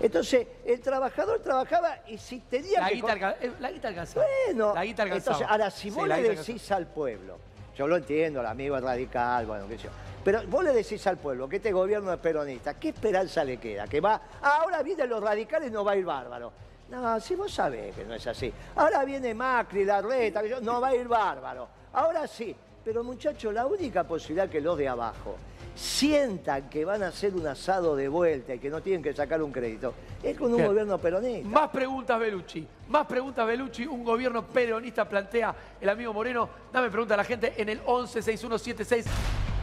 Entonces, 0.00 0.46
el 0.64 0.80
trabajador 0.80 1.40
trabajaba 1.40 1.98
y 2.08 2.16
si 2.16 2.38
tenía 2.40 2.80
La 2.80 2.88
que... 2.88 3.46
eh, 3.46 3.52
la 3.60 3.70
guita 3.70 3.88
alcanzaba. 3.88 4.24
Bueno, 4.46 4.74
la 4.74 4.84
guita 4.84 5.02
alcanzaba. 5.02 5.36
entonces, 5.36 5.46
ahora, 5.50 5.70
si 5.70 5.90
vos 5.90 6.08
le 6.08 6.14
alcanzaba. 6.14 6.46
decís 6.46 6.72
al 6.72 6.86
pueblo, 6.86 7.38
yo 7.80 7.88
lo 7.88 7.96
entiendo, 7.96 8.40
el 8.40 8.46
amigo 8.46 8.76
es 8.76 8.82
radical, 8.82 9.46
bueno, 9.46 9.66
qué 9.66 9.78
sé 9.78 9.84
yo, 9.84 9.90
pero 10.22 10.42
vos 10.48 10.62
le 10.62 10.74
decís 10.74 11.06
al 11.06 11.16
pueblo 11.16 11.48
que 11.48 11.56
este 11.56 11.72
gobierno 11.72 12.12
es 12.12 12.18
peronista, 12.18 12.74
¿qué 12.74 12.90
esperanza 12.90 13.42
le 13.42 13.56
queda? 13.56 13.86
Que 13.86 14.02
va, 14.02 14.20
ahora 14.42 14.82
vienen 14.82 15.08
los 15.08 15.22
radicales 15.22 15.70
y 15.70 15.72
no 15.72 15.82
va 15.82 15.92
a 15.92 15.96
ir 15.96 16.04
bárbaro. 16.04 16.52
No, 16.90 17.18
si 17.20 17.36
vos 17.36 17.50
sabés 17.50 17.94
que 17.94 18.04
no 18.04 18.12
es 18.12 18.26
así. 18.26 18.52
Ahora 18.76 19.02
viene 19.06 19.32
Macri, 19.32 19.86
la 19.86 20.02
reta, 20.02 20.42
no 20.60 20.78
va 20.78 20.88
a 20.88 20.94
ir 20.94 21.08
bárbaro. 21.08 21.68
Ahora 21.94 22.26
sí. 22.26 22.54
Pero 22.84 23.04
muchachos, 23.04 23.54
la 23.54 23.66
única 23.66 24.04
posibilidad 24.04 24.48
que 24.48 24.60
los 24.60 24.76
de 24.76 24.88
abajo 24.88 25.36
sientan 25.74 26.68
que 26.68 26.84
van 26.84 27.02
a 27.02 27.08
hacer 27.08 27.34
un 27.34 27.46
asado 27.46 27.96
de 27.96 28.08
vuelta 28.08 28.54
y 28.54 28.58
que 28.58 28.70
no 28.70 28.82
tienen 28.82 29.02
que 29.02 29.14
sacar 29.14 29.42
un 29.42 29.50
crédito, 29.50 29.94
es 30.22 30.36
con 30.36 30.50
un 30.50 30.56
Bien. 30.56 30.68
gobierno 30.68 30.98
peronista. 30.98 31.48
Más 31.48 31.70
preguntas, 31.70 32.20
Belucci. 32.20 32.66
Más 32.88 33.06
preguntas, 33.06 33.46
Belucci. 33.46 33.86
Un 33.86 34.04
gobierno 34.04 34.46
peronista 34.46 35.08
plantea 35.08 35.54
el 35.80 35.88
amigo 35.88 36.12
Moreno. 36.12 36.48
Dame 36.72 36.90
pregunta 36.90 37.14
a 37.14 37.16
la 37.16 37.24
gente 37.24 37.54
en 37.56 37.68
el 37.68 37.78
116176. 37.78 39.06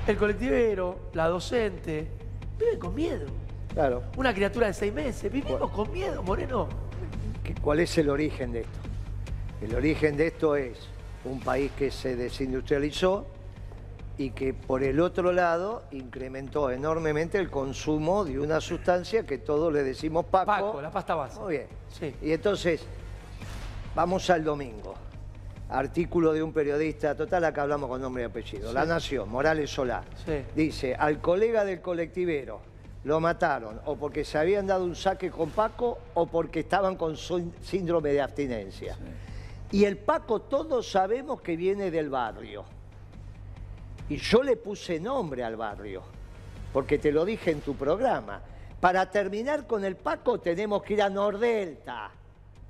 El 0.08 0.18
colectivero, 0.18 1.10
la 1.14 1.28
docente, 1.28 2.08
viven 2.58 2.80
con 2.80 2.96
miedo. 2.96 3.28
Claro. 3.74 4.04
Una 4.18 4.34
criatura 4.34 4.68
de 4.68 4.74
seis 4.74 4.94
meses. 4.94 5.32
Vivimos 5.32 5.70
con 5.70 5.92
miedo, 5.92 6.24
Moreno. 6.24 6.68
¿Cuál 7.62 7.82
es 7.82 7.98
el 7.98 8.10
origen 8.10 8.54
de 8.54 8.62
esto? 8.62 8.80
El 9.62 9.76
origen 9.76 10.18
de 10.18 10.28
esto 10.28 10.56
es 10.56 10.78
un 11.26 11.40
país 11.40 11.72
que 11.78 11.92
se 11.92 12.16
desindustrializó 12.16 13.28
y 14.18 14.32
que 14.32 14.54
por 14.54 14.84
el 14.84 15.00
otro 15.00 15.32
lado 15.32 15.84
incrementó 15.92 16.72
enormemente 16.72 17.38
el 17.38 17.50
consumo 17.50 18.26
de 18.26 18.40
una 18.40 18.60
sustancia 18.60 19.26
que 19.26 19.38
todos 19.38 19.72
le 19.72 19.84
decimos 19.84 20.26
Paco. 20.26 20.46
Paco, 20.46 20.82
la 20.82 20.90
pasta 20.90 21.16
base. 21.16 21.40
Muy 21.40 21.54
bien. 21.54 21.68
Sí. 21.90 22.16
Y 22.22 22.32
entonces, 22.32 22.84
vamos 23.96 24.30
al 24.30 24.44
domingo. 24.44 24.96
Artículo 25.70 26.34
de 26.34 26.42
un 26.42 26.54
periodista, 26.54 27.14
total, 27.16 27.44
acá 27.46 27.64
hablamos 27.64 27.90
con 27.90 28.02
nombre 28.02 28.24
y 28.24 28.26
apellido. 28.26 28.74
La 28.74 28.86
Nación, 28.86 29.30
Morales 29.30 29.70
Solá. 29.70 30.04
Sí. 30.26 30.44
Dice, 30.56 30.96
al 30.96 31.20
colega 31.20 31.66
del 31.66 31.82
colectivero 31.82 32.62
lo 33.04 33.20
mataron 33.20 33.80
o 33.86 33.96
porque 33.96 34.26
se 34.26 34.38
habían 34.38 34.66
dado 34.66 34.84
un 34.84 34.96
saque 34.96 35.30
con 35.30 35.52
Paco 35.52 36.00
o 36.16 36.26
porque 36.26 36.62
estaban 36.62 36.96
con 36.96 37.16
síndrome 37.18 38.14
de 38.14 38.22
abstinencia. 38.22 38.98
Y 39.72 39.84
el 39.86 39.98
Paco 39.98 40.42
todos 40.42 40.90
sabemos 40.90 41.42
que 41.42 41.56
viene 41.56 41.92
del 41.92 42.10
barrio. 42.10 42.66
Y 44.10 44.18
yo 44.18 44.42
le 44.44 44.56
puse 44.56 45.00
nombre 45.00 45.44
al 45.44 45.56
barrio, 45.56 46.02
porque 46.72 46.98
te 46.98 47.12
lo 47.12 47.26
dije 47.26 47.52
en 47.52 47.62
tu 47.62 47.76
programa. 47.76 48.42
Para 48.80 49.10
terminar 49.10 49.66
con 49.68 49.84
el 49.84 49.96
Paco 49.96 50.40
tenemos 50.40 50.84
que 50.84 50.94
ir 50.94 51.02
a 51.02 51.10
Nordelta. 51.10 52.12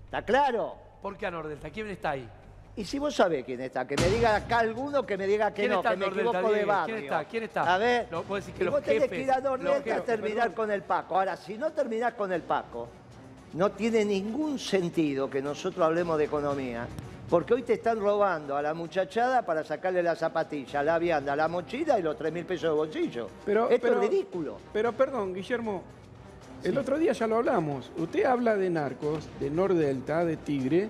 ¿Está 0.05 0.21
claro? 0.23 0.75
¿Por 1.01 1.17
qué 1.17 1.27
a 1.27 1.31
Nordelta? 1.31 1.69
¿Quién 1.69 1.89
está 1.89 2.11
ahí? 2.11 2.27
Y 2.75 2.85
si 2.85 2.99
vos 2.99 3.15
sabés 3.15 3.43
quién 3.43 3.59
está, 3.61 3.87
que 3.87 3.95
me 3.97 4.07
diga 4.07 4.35
acá 4.35 4.59
alguno 4.59 5.03
que 5.05 5.17
me 5.17 5.25
diga 5.25 5.51
que 5.51 5.63
¿Quién 5.63 5.71
no, 5.71 5.81
que 5.81 5.89
me 5.89 5.95
Nordelta, 6.05 6.29
equivoco 6.31 6.53
de 6.53 6.65
barrio. 6.65 6.95
¿Quién 6.95 7.03
está? 7.05 7.25
¿Quién 7.25 7.43
está? 7.43 7.73
A 7.73 7.77
ver, 7.79 8.07
No, 8.11 8.23
vos 8.23 8.39
decís 8.45 8.55
que 8.55 8.63
y 8.63 8.65
los 8.65 8.73
vos 8.75 8.83
tenés 8.83 9.03
que 9.03 9.09
jefes, 9.09 9.25
ir 9.25 9.31
a 9.31 9.41
Nordelta 9.41 9.95
a 9.95 10.01
terminar 10.03 10.49
perdón. 10.49 10.55
con 10.55 10.71
el 10.71 10.81
Paco. 10.83 11.15
Ahora, 11.17 11.35
si 11.37 11.57
no 11.57 11.71
terminás 11.71 12.13
con 12.13 12.31
el 12.31 12.43
Paco, 12.43 12.87
no 13.53 13.71
tiene 13.71 14.05
ningún 14.05 14.59
sentido 14.59 15.27
que 15.29 15.41
nosotros 15.41 15.83
hablemos 15.85 16.17
de 16.19 16.25
economía, 16.25 16.87
porque 17.29 17.53
hoy 17.53 17.63
te 17.63 17.73
están 17.73 17.99
robando 17.99 18.55
a 18.55 18.61
la 18.61 18.73
muchachada 18.73 19.45
para 19.45 19.63
sacarle 19.63 20.01
la 20.01 20.15
zapatilla, 20.15 20.81
la 20.83 20.97
vianda, 20.97 21.35
la 21.35 21.47
mochila 21.47 21.99
y 21.99 22.01
los 22.01 22.17
3 22.17 22.31
mil 22.31 22.45
pesos 22.45 22.69
de 22.71 22.75
bolsillo. 22.75 23.27
Pero, 23.45 23.69
Esto 23.69 23.87
pero- 23.87 24.01
es 24.01 24.09
ridículo. 24.09 24.57
Pero 24.71 24.93
perdón, 24.93 25.33
Guillermo, 25.33 25.83
el 26.63 26.77
otro 26.77 26.97
día 26.97 27.11
ya 27.13 27.27
lo 27.27 27.37
hablamos. 27.37 27.91
Usted 27.97 28.23
habla 28.25 28.55
de 28.55 28.69
narcos, 28.69 29.27
de 29.39 29.49
Nordelta, 29.49 30.23
de 30.23 30.37
Tigre, 30.37 30.89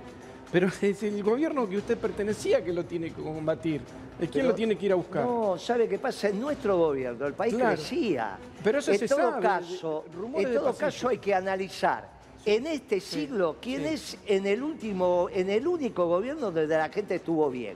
pero 0.52 0.68
es 0.82 1.02
el 1.04 1.24
gobierno 1.24 1.68
que 1.68 1.78
usted 1.78 1.98
pertenecía 1.98 2.64
que 2.64 2.72
lo 2.74 2.86
tiene 2.86 3.12
que 3.12 3.22
combatir. 3.22 3.82
¿Es 4.20 4.30
quién 4.30 4.44
Pero- 4.44 4.48
lo 4.50 4.56
tiene 4.56 4.76
que 4.76 4.86
ir 4.88 4.92
a 4.92 4.96
buscar? 4.96 5.24
No, 5.24 5.58
¿sabe 5.60 5.88
qué 5.88 6.00
pasa? 6.00 6.30
En 6.30 6.40
nuestro 6.42 6.76
gobierno 6.78 7.28
el 7.28 7.34
país 7.34 7.54
Claro. 7.54 7.76
crecía. 7.76 8.38
Pero 8.64 8.80
eso 8.80 8.92
en 8.92 8.98
se 9.00 9.08
todo 9.08 9.20
sabe, 9.20 9.42
caso, 9.44 10.06
en 10.36 10.54
todo 10.54 10.74
caso 10.76 11.10
hay 11.10 11.18
que 11.20 11.36
analizar 11.36 12.17
en 12.48 12.66
este 12.66 13.00
siglo 13.02 13.58
quién 13.62 13.82
sí. 13.82 13.88
es 13.94 14.18
en 14.26 14.46
el 14.48 14.64
último, 14.64 15.28
en 15.34 15.50
el 15.50 15.68
único 15.68 16.08
gobierno 16.08 16.50
donde 16.52 16.68
la 16.78 16.88
gente 16.90 17.16
estuvo 17.16 17.50
bien. 17.50 17.76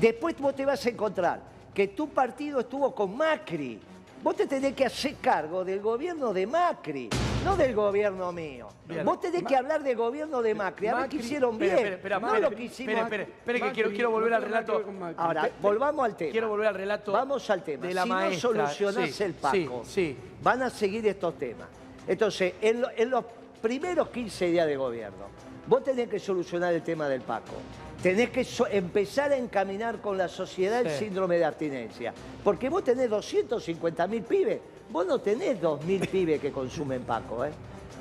Después 0.00 0.38
vos 0.38 0.54
te 0.54 0.64
vas 0.64 0.84
a 0.86 0.90
encontrar 0.90 1.42
que 1.74 1.88
tu 1.88 2.08
partido 2.08 2.60
estuvo 2.60 2.94
con 2.94 3.16
Macri. 3.16 3.80
Vos 4.22 4.36
te 4.36 4.46
tenés 4.46 4.74
que 4.74 4.84
hacer 4.84 5.14
cargo 5.16 5.64
del 5.64 5.80
gobierno 5.80 6.32
de 6.34 6.46
Macri, 6.46 7.08
no 7.42 7.56
del 7.56 7.74
gobierno 7.74 8.30
mío. 8.32 8.68
Bien. 8.86 9.02
Vos 9.04 9.18
tenés 9.18 9.42
que 9.44 9.56
hablar 9.56 9.82
del 9.82 9.96
gobierno 9.96 10.42
de 10.42 10.54
Macri. 10.54 10.88
A 10.88 10.94
ver 10.94 11.08
qué 11.08 11.16
hicieron 11.16 11.58
bien. 11.58 11.72
Espera, 11.74 11.96
espera, 11.96 12.16
espera, 12.18 12.32
no 12.34 12.38
lo 12.50 12.54
que 12.54 12.64
hicimos. 12.64 12.94
espera, 12.96 13.22
espera, 13.22 13.58
que 13.60 13.72
quiero, 13.72 13.90
quiero 13.90 14.10
volver 14.10 14.34
al 14.34 14.42
relato. 14.42 14.84
Ahora, 15.16 15.50
volvamos 15.62 16.04
al 16.04 16.16
tema. 16.16 16.32
Quiero 16.32 16.48
volver 16.50 16.68
al 16.68 16.74
relato. 16.74 17.12
Vamos 17.12 17.48
al 17.50 17.64
tema. 17.64 17.86
de 17.86 17.94
la 17.94 18.02
si 18.04 18.08
maestra. 18.10 18.50
no 18.52 18.66
solucionás 18.68 19.10
Sí, 19.10 19.22
el 19.24 19.32
Paco, 19.34 19.82
sí, 19.84 19.90
sí. 19.90 20.16
van 20.42 20.62
a 20.62 20.70
seguir 20.70 21.06
estos 21.08 21.36
temas. 21.38 21.68
Entonces, 22.06 22.54
en, 22.60 22.82
lo- 22.82 22.90
en 22.94 23.08
los 23.10 23.24
primeros 23.60 24.08
15 24.08 24.46
días 24.46 24.66
de 24.66 24.76
gobierno, 24.76 25.26
vos 25.66 25.82
tenés 25.84 26.08
que 26.08 26.18
solucionar 26.18 26.72
el 26.74 26.82
tema 26.82 27.08
del 27.08 27.20
Paco. 27.20 27.52
Tenés 28.02 28.30
que 28.30 28.44
so- 28.44 28.66
empezar 28.66 29.30
a 29.32 29.36
encaminar 29.36 30.00
con 30.00 30.16
la 30.16 30.26
sociedad 30.28 30.80
el 30.80 30.90
Sí. 30.90 31.04
síndrome 31.04 31.36
de 31.36 31.44
abstinencia. 31.44 32.14
Porque 32.42 32.70
vos 32.70 32.82
tenés 32.82 33.10
250 33.10 34.06
mil 34.06 34.22
pibes. 34.22 34.60
Vos 34.90 35.06
no 35.06 35.18
tenés 35.20 35.60
2.000 35.60 36.08
pibes 36.08 36.40
que 36.40 36.50
consumen 36.50 37.02
Paco, 37.02 37.44
¿eh? 37.44 37.50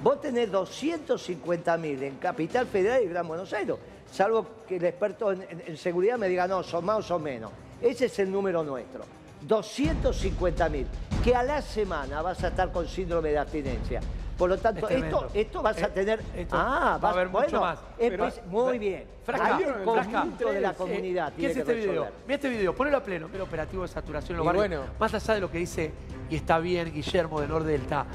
Vos 0.01 0.21
tenés 0.21 0.49
250 0.49 1.77
mil 1.77 2.01
en 2.01 2.15
Capital 2.15 2.65
Federal 2.65 3.03
y 3.03 3.07
Gran 3.07 3.27
Buenos 3.27 3.51
Aires. 3.51 3.75
Salvo 4.11 4.45
que 4.67 4.77
el 4.77 4.85
experto 4.85 5.31
en, 5.33 5.41
en- 5.43 5.63
en 5.67 5.77
seguridad 5.77 6.17
me 6.17 6.29
diga, 6.29 6.47
no, 6.47 6.63
son 6.63 6.85
más 6.85 6.99
o 6.99 7.01
son 7.03 7.21
menos. 7.23 7.51
Ese 7.81 8.05
es 8.05 8.17
el 8.19 8.31
número 8.31 8.63
nuestro. 8.63 9.01
250 9.41 10.69
mil. 10.69 10.87
Que 11.23 11.35
a 11.35 11.43
la 11.43 11.61
semana 11.61 12.21
vas 12.21 12.41
a 12.43 12.47
estar 12.47 12.71
con 12.71 12.87
síndrome 12.87 13.29
de 13.31 13.37
abstinencia. 13.37 13.99
Por 14.39 14.49
lo 14.49 14.57
tanto, 14.57 14.87
Es 14.87 14.87
tremendo. 14.87 15.17
esto, 15.25 15.37
esto 15.37 15.61
vas 15.61 15.83
a 15.83 15.87
Eh, 15.87 15.89
tener... 15.89 16.21
esto 16.35 16.55
ah, 16.57 16.63
va 16.63 16.93
a 16.95 16.97
vas- 16.97 17.13
haber 17.13 17.27
mucho 17.27 17.41
bueno, 17.43 17.59
más. 17.61 17.79
es 17.97 18.09
Pero- 18.09 18.23
pues- 18.23 18.41
muy 18.47 18.79
bien. 18.79 19.03
Frasca, 19.25 19.59
conjunto 19.83 20.51
de 20.51 20.61
la 20.61 20.69
eh, 20.71 20.75
comunidad 20.75 21.29
¿Qué 21.33 21.35
tiene 21.37 21.51
es 21.51 21.57
este 21.59 21.73
video? 21.73 22.07
Mira 22.25 22.35
este 22.35 22.49
video, 22.49 22.73
ponelo 22.73 22.97
a 22.97 23.03
pleno, 23.03 23.27
el 23.31 23.41
operativo 23.41 23.81
de 23.83 23.89
saturación 23.89 24.31
en 24.31 24.37
los 24.37 24.45
barrios. 24.45 24.67
bueno. 24.79 24.83
Más 24.97 25.13
allá 25.13 25.33
de 25.35 25.41
lo 25.41 25.51
que 25.51 25.57
dice, 25.59 25.91
y 26.29 26.35
está 26.37 26.57
bien, 26.59 26.91
Guillermo 26.91 27.41
de 27.41 27.47
Nordelta, 27.49 28.05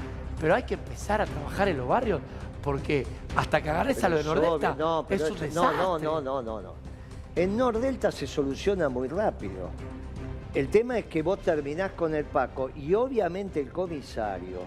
pero 0.41 0.55
hay 0.55 0.63
que 0.63 0.73
empezar 0.73 1.21
a 1.21 1.25
trabajar 1.25 1.67
en 1.69 1.77
los 1.77 1.87
barrios, 1.87 2.19
porque 2.63 3.05
hasta 3.35 3.61
que 3.61 3.69
agarres 3.69 4.03
a 4.03 4.09
lo 4.09 4.15
de 4.15 4.21
es 4.21 4.27
Nordelta, 4.27 4.71
obvio, 4.71 4.85
no, 4.85 5.05
es 5.09 5.21
un 5.21 5.27
esto- 5.27 5.39
desastre. 5.45 5.77
no, 5.77 5.99
no, 5.99 6.19
no, 6.21 6.41
no, 6.41 6.61
no. 6.61 6.73
En 7.35 7.55
Nordelta 7.55 8.11
se 8.11 8.25
soluciona 8.27 8.89
muy 8.89 9.07
rápido. 9.07 9.69
El 10.55 10.69
tema 10.69 10.97
es 10.97 11.05
que 11.05 11.21
vos 11.21 11.39
terminás 11.39 11.91
con 11.91 12.15
el 12.15 12.25
Paco 12.25 12.71
y 12.75 12.93
obviamente 12.95 13.59
el 13.59 13.71
comisario, 13.71 14.59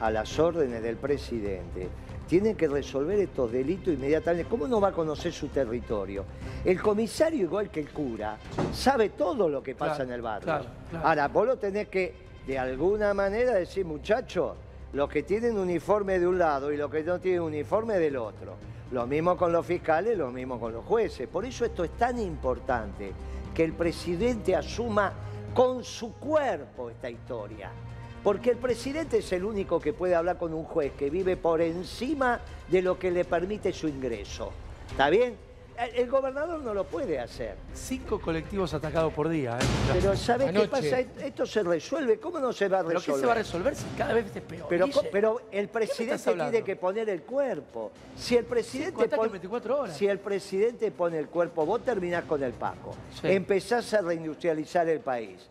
a 0.00 0.10
las 0.10 0.38
órdenes 0.38 0.82
del 0.82 0.96
presidente, 0.96 1.88
tiene 2.28 2.54
que 2.54 2.66
resolver 2.66 3.18
estos 3.20 3.52
delitos 3.52 3.94
inmediatamente. 3.94 4.48
¿Cómo 4.48 4.66
no 4.66 4.80
va 4.80 4.88
a 4.88 4.92
conocer 4.92 5.32
su 5.32 5.48
territorio? 5.48 6.24
El 6.64 6.80
comisario, 6.82 7.42
igual 7.44 7.70
que 7.70 7.80
el 7.80 7.90
cura, 7.90 8.36
sabe 8.72 9.10
todo 9.10 9.48
lo 9.48 9.62
que 9.62 9.74
pasa 9.74 9.96
Claro, 9.96 10.04
en 10.08 10.12
el 10.14 10.22
barrio. 10.22 10.44
claro, 10.44 10.64
claro. 10.90 11.06
Ahora, 11.06 11.28
vos 11.28 11.46
lo 11.46 11.56
tenés 11.56 11.88
que, 11.88 12.14
de 12.46 12.58
alguna 12.58 13.14
manera, 13.14 13.54
decir, 13.54 13.84
muchachos, 13.84 14.54
los 14.92 15.08
que 15.08 15.22
tienen 15.22 15.56
uniforme 15.58 16.18
de 16.18 16.26
un 16.26 16.38
lado 16.38 16.72
y 16.72 16.76
los 16.76 16.90
que 16.90 17.02
no 17.04 17.20
tienen 17.20 17.42
uniforme 17.42 17.98
del 17.98 18.16
otro. 18.16 18.54
Lo 18.92 19.06
mismo 19.06 19.36
con 19.36 19.52
los 19.52 19.64
fiscales, 19.66 20.16
lo 20.16 20.30
mismo 20.30 20.58
con 20.60 20.72
los 20.72 20.84
jueces. 20.84 21.28
Por 21.28 21.44
eso 21.44 21.64
esto 21.64 21.84
es 21.84 21.90
tan 21.96 22.18
importante, 22.18 23.12
que 23.54 23.64
el 23.64 23.72
presidente 23.72 24.54
asuma 24.54 25.12
con 25.54 25.82
su 25.82 26.14
cuerpo 26.14 26.90
esta 26.90 27.08
historia. 27.08 27.70
Porque 28.26 28.50
el 28.50 28.56
presidente 28.56 29.18
es 29.18 29.30
el 29.30 29.44
único 29.44 29.78
que 29.78 29.92
puede 29.92 30.16
hablar 30.16 30.36
con 30.36 30.52
un 30.52 30.64
juez 30.64 30.90
que 30.98 31.10
vive 31.10 31.36
por 31.36 31.60
encima 31.60 32.40
de 32.68 32.82
lo 32.82 32.98
que 32.98 33.12
le 33.12 33.24
permite 33.24 33.72
su 33.72 33.86
ingreso. 33.86 34.50
¿Está 34.90 35.10
bien? 35.10 35.36
El- 35.94 36.10
gobernador 36.10 36.60
no 36.60 36.74
lo 36.74 36.82
puede 36.88 37.20
hacer. 37.20 37.54
Cinco 37.72 38.20
colectivos 38.20 38.74
atacados 38.74 39.12
por 39.12 39.28
día. 39.28 39.56
¿eh? 39.56 39.64
Pero 39.92 40.16
¿sabes 40.16 40.50
qué 40.50 40.66
pasa? 40.66 40.98
Esto 40.98 41.46
se 41.46 41.62
resuelve. 41.62 42.18
¿Cómo 42.18 42.40
no 42.40 42.52
se 42.52 42.66
va 42.68 42.80
a 42.80 42.84
¿Pero 42.84 42.98
resolver? 42.98 43.14
qué 43.14 43.20
se 43.20 43.26
va 43.26 43.32
a 43.32 43.36
resolver 43.36 43.76
si 43.76 43.84
cada 43.96 44.12
vez 44.14 44.26
es 44.34 44.42
peor? 44.42 44.66
Pero, 44.68 44.86
pero 45.12 45.42
el 45.52 45.68
presidente 45.68 46.32
tiene 46.34 46.62
que 46.64 46.74
poner 46.74 47.08
el 47.08 47.22
cuerpo. 47.22 47.92
Si 48.16 48.34
el 48.34 48.40
Cinco 48.42 48.50
presidente 48.54 49.02
ataques 49.02 49.16
pone, 49.18 49.26
en 49.26 49.32
24 49.34 49.80
horas. 49.82 49.96
si 49.96 50.08
el 50.08 50.18
presidente 50.18 50.90
pone 50.90 51.16
el 51.20 51.28
cuerpo, 51.28 51.64
vos 51.64 51.84
terminás 51.84 52.24
con 52.24 52.42
el 52.42 52.54
Paco. 52.54 52.92
Sí. 53.20 53.28
Empezás 53.28 53.94
a 53.94 54.00
reindustrializar 54.00 54.88
el 54.88 54.98
país. 54.98 55.46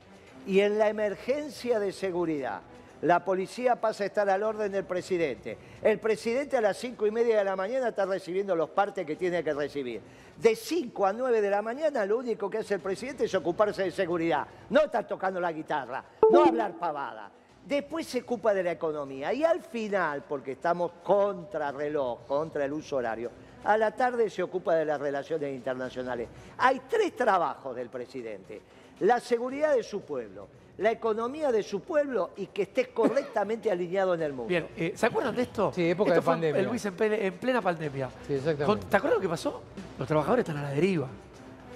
Y 0.45 0.59
en 0.59 0.77
la 0.77 0.89
emergencia 0.89 1.79
de 1.79 1.91
seguridad, 1.91 2.61
la 3.01 3.23
policía 3.23 3.75
pasa 3.75 4.03
a 4.03 4.07
estar 4.07 4.29
al 4.29 4.43
orden 4.43 4.71
del 4.71 4.85
presidente. 4.85 5.57
El 5.81 5.99
presidente 5.99 6.57
a 6.57 6.61
las 6.61 6.77
cinco 6.77 7.05
y 7.05 7.11
media 7.11 7.37
de 7.37 7.43
la 7.43 7.55
mañana 7.55 7.89
está 7.89 8.05
recibiendo 8.05 8.55
los 8.55 8.69
partes 8.69 9.05
que 9.05 9.15
tiene 9.15 9.43
que 9.43 9.53
recibir. 9.53 10.01
De 10.37 10.55
5 10.55 11.05
a 11.05 11.13
9 11.13 11.39
de 11.39 11.49
la 11.49 11.61
mañana 11.61 12.05
lo 12.05 12.17
único 12.17 12.49
que 12.49 12.57
hace 12.57 12.73
el 12.73 12.81
presidente 12.81 13.25
es 13.25 13.33
ocuparse 13.35 13.83
de 13.83 13.91
seguridad. 13.91 14.45
No 14.69 14.81
estar 14.81 15.07
tocando 15.07 15.39
la 15.39 15.51
guitarra, 15.51 16.03
no 16.29 16.43
hablar 16.43 16.73
pavada. 16.73 17.31
Después 17.65 18.05
se 18.05 18.21
ocupa 18.21 18.53
de 18.53 18.61
la 18.61 18.73
economía 18.73 19.33
y 19.33 19.43
al 19.43 19.61
final, 19.61 20.23
porque 20.27 20.51
estamos 20.51 20.91
contra 21.03 21.71
reloj, 21.71 22.25
contra 22.27 22.65
el 22.65 22.73
uso 22.73 22.97
horario, 22.97 23.31
a 23.63 23.77
la 23.77 23.91
tarde 23.91 24.29
se 24.29 24.43
ocupa 24.43 24.75
de 24.75 24.85
las 24.85 24.99
relaciones 24.99 25.55
internacionales. 25.55 26.27
Hay 26.57 26.81
tres 26.87 27.15
trabajos 27.15 27.75
del 27.75 27.89
presidente. 27.89 28.61
La 29.01 29.19
seguridad 29.19 29.75
de 29.75 29.83
su 29.83 30.01
pueblo, 30.01 30.47
la 30.77 30.91
economía 30.91 31.51
de 31.51 31.63
su 31.63 31.81
pueblo 31.81 32.31
y 32.37 32.47
que 32.47 32.63
esté 32.63 32.87
correctamente 32.89 33.69
alineado 33.71 34.13
en 34.13 34.21
el 34.21 34.31
mundo. 34.33 34.47
Bien, 34.49 34.67
eh, 34.77 34.93
¿se 34.95 35.05
acuerdan 35.05 35.35
de 35.35 35.41
esto? 35.43 35.71
Sí, 35.73 35.89
época 35.89 36.09
Esto 36.11 36.15
de 36.15 36.21
fue 36.23 36.33
pandemia. 36.33 36.61
El 36.61 36.67
Luis 36.67 36.85
en, 36.85 36.93
plena- 36.95 37.15
en 37.17 37.33
plena 37.33 37.61
pandemia. 37.61 38.09
Sí, 38.27 38.33
exactamente. 38.33 38.85
¿Te 38.89 38.97
acuerdas 38.97 39.17
lo 39.17 39.21
que 39.21 39.29
pasó? 39.29 39.61
Los 39.99 40.07
trabajadores 40.07 40.43
están 40.47 40.57
a 40.63 40.63
la 40.63 40.69
deriva. 40.71 41.07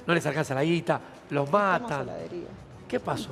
No 0.07 0.13
les 0.13 0.25
alcanza 0.25 0.53
la 0.55 0.63
guita, 0.63 0.99
los 1.29 1.51
matan. 1.51 2.09
¿Qué 2.87 2.99
pasó 2.99 3.29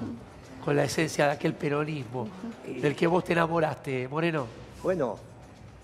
con 0.64 0.76
la 0.76 0.84
esencia 0.84 1.26
de 1.26 1.32
aquel 1.32 1.54
peronismo 1.54 2.28
del 2.66 2.96
que 2.96 3.08
vos 3.08 3.24
te 3.24 3.34
enamoraste, 3.34 4.08
Moreno? 4.08 4.46
Bueno, 4.84 5.18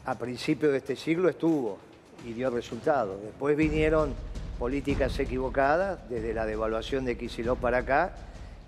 a 0.05 0.15
principios 0.15 0.71
de 0.73 0.77
este 0.79 0.95
siglo 0.95 1.29
estuvo 1.29 1.77
y 2.25 2.33
dio 2.33 2.49
resultados. 2.49 3.19
Después 3.21 3.57
vinieron 3.57 4.13
políticas 4.63 5.19
equivocadas, 5.19 5.99
desde 6.09 6.33
la 6.33 6.45
devaluación 6.45 7.03
de 7.03 7.17
Kicillof 7.17 7.59
para 7.59 7.79
acá, 7.79 8.13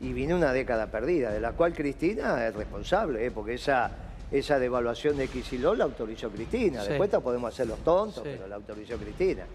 y 0.01 0.11
vino 0.11 0.35
una 0.35 0.51
década 0.51 0.87
perdida, 0.87 1.31
de 1.31 1.39
la 1.39 1.53
cual 1.53 1.71
Cristina 1.73 2.45
es 2.45 2.53
responsable, 2.53 3.25
¿eh? 3.25 3.31
porque 3.31 3.53
esa, 3.53 3.89
esa 4.29 4.59
devaluación 4.59 5.15
de 5.15 5.29
Kicillof 5.29 5.77
la 5.77 5.85
autorizó 5.85 6.29
Cristina. 6.29 6.81
Sí. 6.81 6.89
Después 6.89 7.09
podemos 7.23 7.53
hacer 7.53 7.67
los 7.67 7.79
tontos, 7.79 8.25
Sí. 8.25 8.29
pero 8.33 8.45
la 8.45 8.55
autorizó 8.55 8.97
Cristina. 8.97 9.45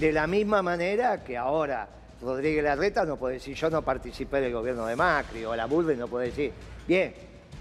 De 0.00 0.10
la 0.10 0.26
misma 0.26 0.62
manera 0.62 1.22
que 1.22 1.36
ahora 1.36 1.86
Rodríguez 2.22 2.64
Larreta 2.64 3.04
no 3.04 3.18
puede 3.18 3.34
decir 3.34 3.54
yo 3.54 3.68
no 3.68 3.82
participé 3.82 4.40
del 4.40 4.54
gobierno 4.54 4.86
de 4.86 4.96
Macri, 4.96 5.44
o 5.44 5.54
la 5.54 5.66
Burbe 5.66 5.96
no 5.96 6.08
puede 6.08 6.28
decir, 6.28 6.50
bien, 6.86 7.12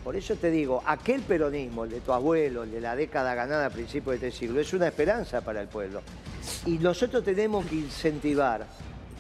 por 0.06 0.16
eso 0.16 0.38
te 0.38 0.50
digo, 0.50 0.82
aquel 0.86 1.24
peronismo, 1.24 1.84
el 1.84 1.90
de 1.90 2.00
tu 2.00 2.14
abuelo, 2.14 2.64
el 2.64 2.72
de 2.72 2.80
la 2.80 2.96
década 2.96 3.36
ganada 3.36 3.66
a 3.66 3.70
principios 3.70 4.22
de 4.22 4.28
este 4.30 4.40
siglo, 4.40 4.62
es 4.62 4.72
una 4.72 4.88
esperanza 4.88 5.42
para 5.42 5.60
el 5.60 5.68
pueblo. 5.68 6.02
Y 6.66 6.78
nosotros 6.78 7.24
tenemos 7.24 7.66
que 7.66 7.76
incentivar 7.76 8.66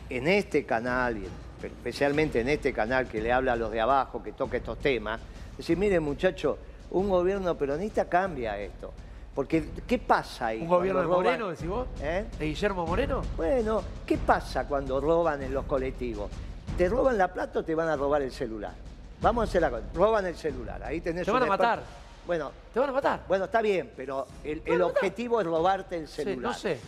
en 0.10 0.28
este 0.28 0.66
canal, 0.66 1.18
especialmente 1.62 2.42
en 2.42 2.50
este 2.50 2.72
canal 2.74 3.08
que 3.08 3.22
le 3.22 3.32
habla 3.32 3.54
a 3.54 3.56
los 3.56 3.72
de 3.72 3.82
abajo, 3.82 4.22
que 4.24 4.32
toca 4.32 4.58
estos 4.58 4.78
temas, 4.80 5.20
decir, 5.58 5.78
miren 5.78 6.04
muchachos, 6.04 6.58
un 6.92 7.10
gobierno 7.10 7.56
peronista 7.58 8.06
cambia 8.06 8.58
esto. 8.60 8.94
Porque, 9.36 9.70
¿qué 9.86 10.00
pasa 10.00 10.48
ahí? 10.48 10.62
¿Un 10.62 10.68
gobierno 10.68 11.02
de 11.02 11.08
Moreno, 11.08 11.50
decís 11.50 11.68
vos? 11.68 11.88
¿Eh? 12.02 12.26
¿De 12.40 12.46
Guillermo 12.48 12.88
Moreno? 12.88 13.22
Bueno, 13.36 13.84
¿qué 14.06 14.18
pasa 14.18 14.66
cuando 14.68 15.00
roban 15.00 15.44
en 15.44 15.54
los 15.54 15.66
colectivos? 15.66 16.32
¿Te 16.76 16.90
roban 16.90 17.18
la 17.20 17.32
plata 17.32 17.60
o 17.60 17.64
te 17.64 17.76
van 17.76 17.88
a 17.88 17.96
robar 17.96 18.24
el 18.24 18.32
celular? 18.32 18.74
Vamos 19.22 19.42
a 19.42 19.44
hacer 19.50 19.62
la 19.62 19.70
cosa. 19.70 19.84
Roban 19.94 20.26
el 20.26 20.36
celular. 20.36 20.84
Ahí 20.84 21.02
tenés 21.02 21.26
Te 21.26 21.32
van 21.32 21.44
un 21.44 21.50
a 21.50 21.52
matar. 21.52 21.84
Bueno, 22.26 22.52
¿Te 22.74 22.80
van 22.80 22.90
a 22.90 22.94
matar? 22.94 23.22
bueno, 23.28 23.46
está 23.46 23.62
bien, 23.62 23.92
pero 23.96 24.28
el, 24.44 24.62
el 24.66 24.82
objetivo 24.82 25.40
es 25.40 25.46
robarte 25.48 25.98
el 25.98 26.08
Sí, 26.08 26.24
celular. 26.24 26.52
no 26.52 26.58
sé. 26.58 26.80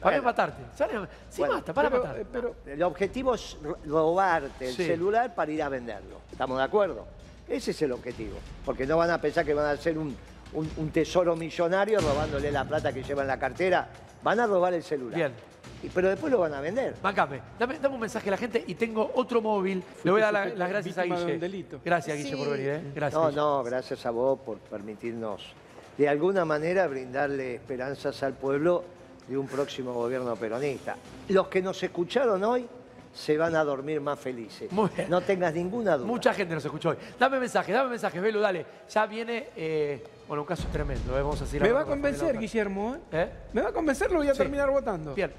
Para 0.00 0.16
Bueno. 0.16 0.22
matarte. 0.24 0.62
¿Sale? 0.76 0.92
Sí, 1.30 1.40
Bueno, 1.40 1.54
mata, 1.54 1.72
para 1.72 1.90
pero, 1.90 2.02
matar. 2.02 2.20
eh, 2.20 2.26
pero 2.30 2.54
El 2.66 2.82
objetivo 2.82 3.34
es 3.34 3.56
ro- 3.62 3.78
robarte 3.86 4.68
el 4.68 4.74
Sí. 4.74 4.84
celular 4.86 5.34
para 5.34 5.50
ir 5.50 5.62
a 5.62 5.68
venderlo. 5.68 6.20
¿Estamos 6.30 6.58
de 6.58 6.64
acuerdo? 6.64 7.06
Ese 7.48 7.70
es 7.70 7.82
el 7.82 7.92
objetivo. 7.92 8.36
Porque 8.64 8.86
no 8.86 8.96
van 8.96 9.10
a 9.10 9.20
pensar 9.20 9.44
que 9.44 9.54
van 9.54 9.66
a 9.66 9.70
hacer 9.70 9.96
un, 9.98 10.16
un- 10.52 10.70
un 10.76 10.90
tesoro 10.90 11.34
millonario 11.36 12.00
robándole 12.00 12.50
la 12.52 12.64
plata 12.64 12.92
que 12.92 13.02
lleva 13.02 13.22
en 13.22 13.28
la 13.28 13.38
cartera. 13.38 13.88
Van 14.22 14.38
a 14.40 14.46
robar 14.46 14.74
el 14.74 14.82
celular. 14.82 15.14
Bien. 15.16 15.32
Y- 15.82 15.88
pero 15.88 16.08
después 16.08 16.32
lo 16.32 16.38
van 16.40 16.54
a 16.54 16.60
vender. 16.60 16.94
Bancame, 17.02 17.40
dame, 17.58 17.78
dame 17.78 17.94
un 17.94 18.00
mensaje 18.00 18.28
a 18.28 18.32
la 18.32 18.36
gente 18.36 18.64
y 18.66 18.74
tengo 18.74 19.12
otro 19.14 19.40
móvil. 19.40 19.82
Le 20.04 20.10
voy 20.10 20.22
a 20.22 20.32
dar 20.32 20.52
las 20.56 20.68
gracias 20.68 20.98
a 20.98 21.02
de 21.02 21.10
un 21.10 21.16
Guille. 21.18 21.38
delito. 21.38 21.80
Gracias, 21.84 22.16
Guille, 22.16 22.36
por 22.36 22.50
venir. 22.50 22.68
¿eh? 22.70 22.82
Gracias. 22.94 23.20
No, 23.20 23.28
Guille. 23.28 23.36
no, 23.40 23.62
gracias 23.64 24.06
a 24.06 24.10
vos 24.10 24.38
por 24.40 24.58
permitirnos 24.58 25.42
de 25.98 26.08
alguna 26.08 26.44
manera 26.44 26.86
brindarle 26.86 27.54
esperanzas 27.56 28.22
al 28.22 28.34
pueblo 28.34 28.84
de 29.28 29.36
un 29.36 29.46
próximo 29.46 29.92
gobierno 29.92 30.34
peronista. 30.36 30.96
Los 31.28 31.48
que 31.48 31.60
nos 31.62 31.82
escucharon 31.82 32.42
hoy 32.44 32.66
se 33.14 33.36
van 33.38 33.56
a 33.56 33.64
dormir 33.64 34.00
más 34.00 34.18
felices. 34.18 34.70
Muy 34.72 34.90
bien. 34.94 35.08
No 35.08 35.20
tengas 35.22 35.54
ninguna 35.54 35.96
duda. 35.96 36.06
Mucha 36.06 36.34
gente 36.34 36.54
nos 36.54 36.64
escuchó 36.64 36.90
hoy. 36.90 36.96
Dame 37.18 37.40
mensajes, 37.40 37.74
dame 37.74 37.90
mensajes, 37.90 38.20
Velo, 38.20 38.40
dale. 38.40 38.66
Ya 38.88 39.06
viene, 39.06 39.48
eh, 39.56 40.04
bueno, 40.28 40.42
un 40.42 40.46
caso 40.46 40.68
tremendo. 40.70 41.16
eh, 41.18 41.22
Vamos 41.22 41.40
a 41.40 41.46
seguir 41.46 41.62
me 41.62 41.72
va 41.72 41.80
a 41.80 41.84
convencer. 41.84 42.38
Guillermo. 42.38 42.96
¿eh? 42.96 43.00
¿Eh? 43.12 43.30
Me 43.54 43.62
va 43.62 43.70
a 43.70 43.72
convencer, 43.72 44.10
lo 44.12 44.18
voy 44.18 44.28
a 44.28 44.32
Sí. 44.32 44.38
terminar 44.38 44.70
votando. 44.70 45.14
Bien. 45.14 45.32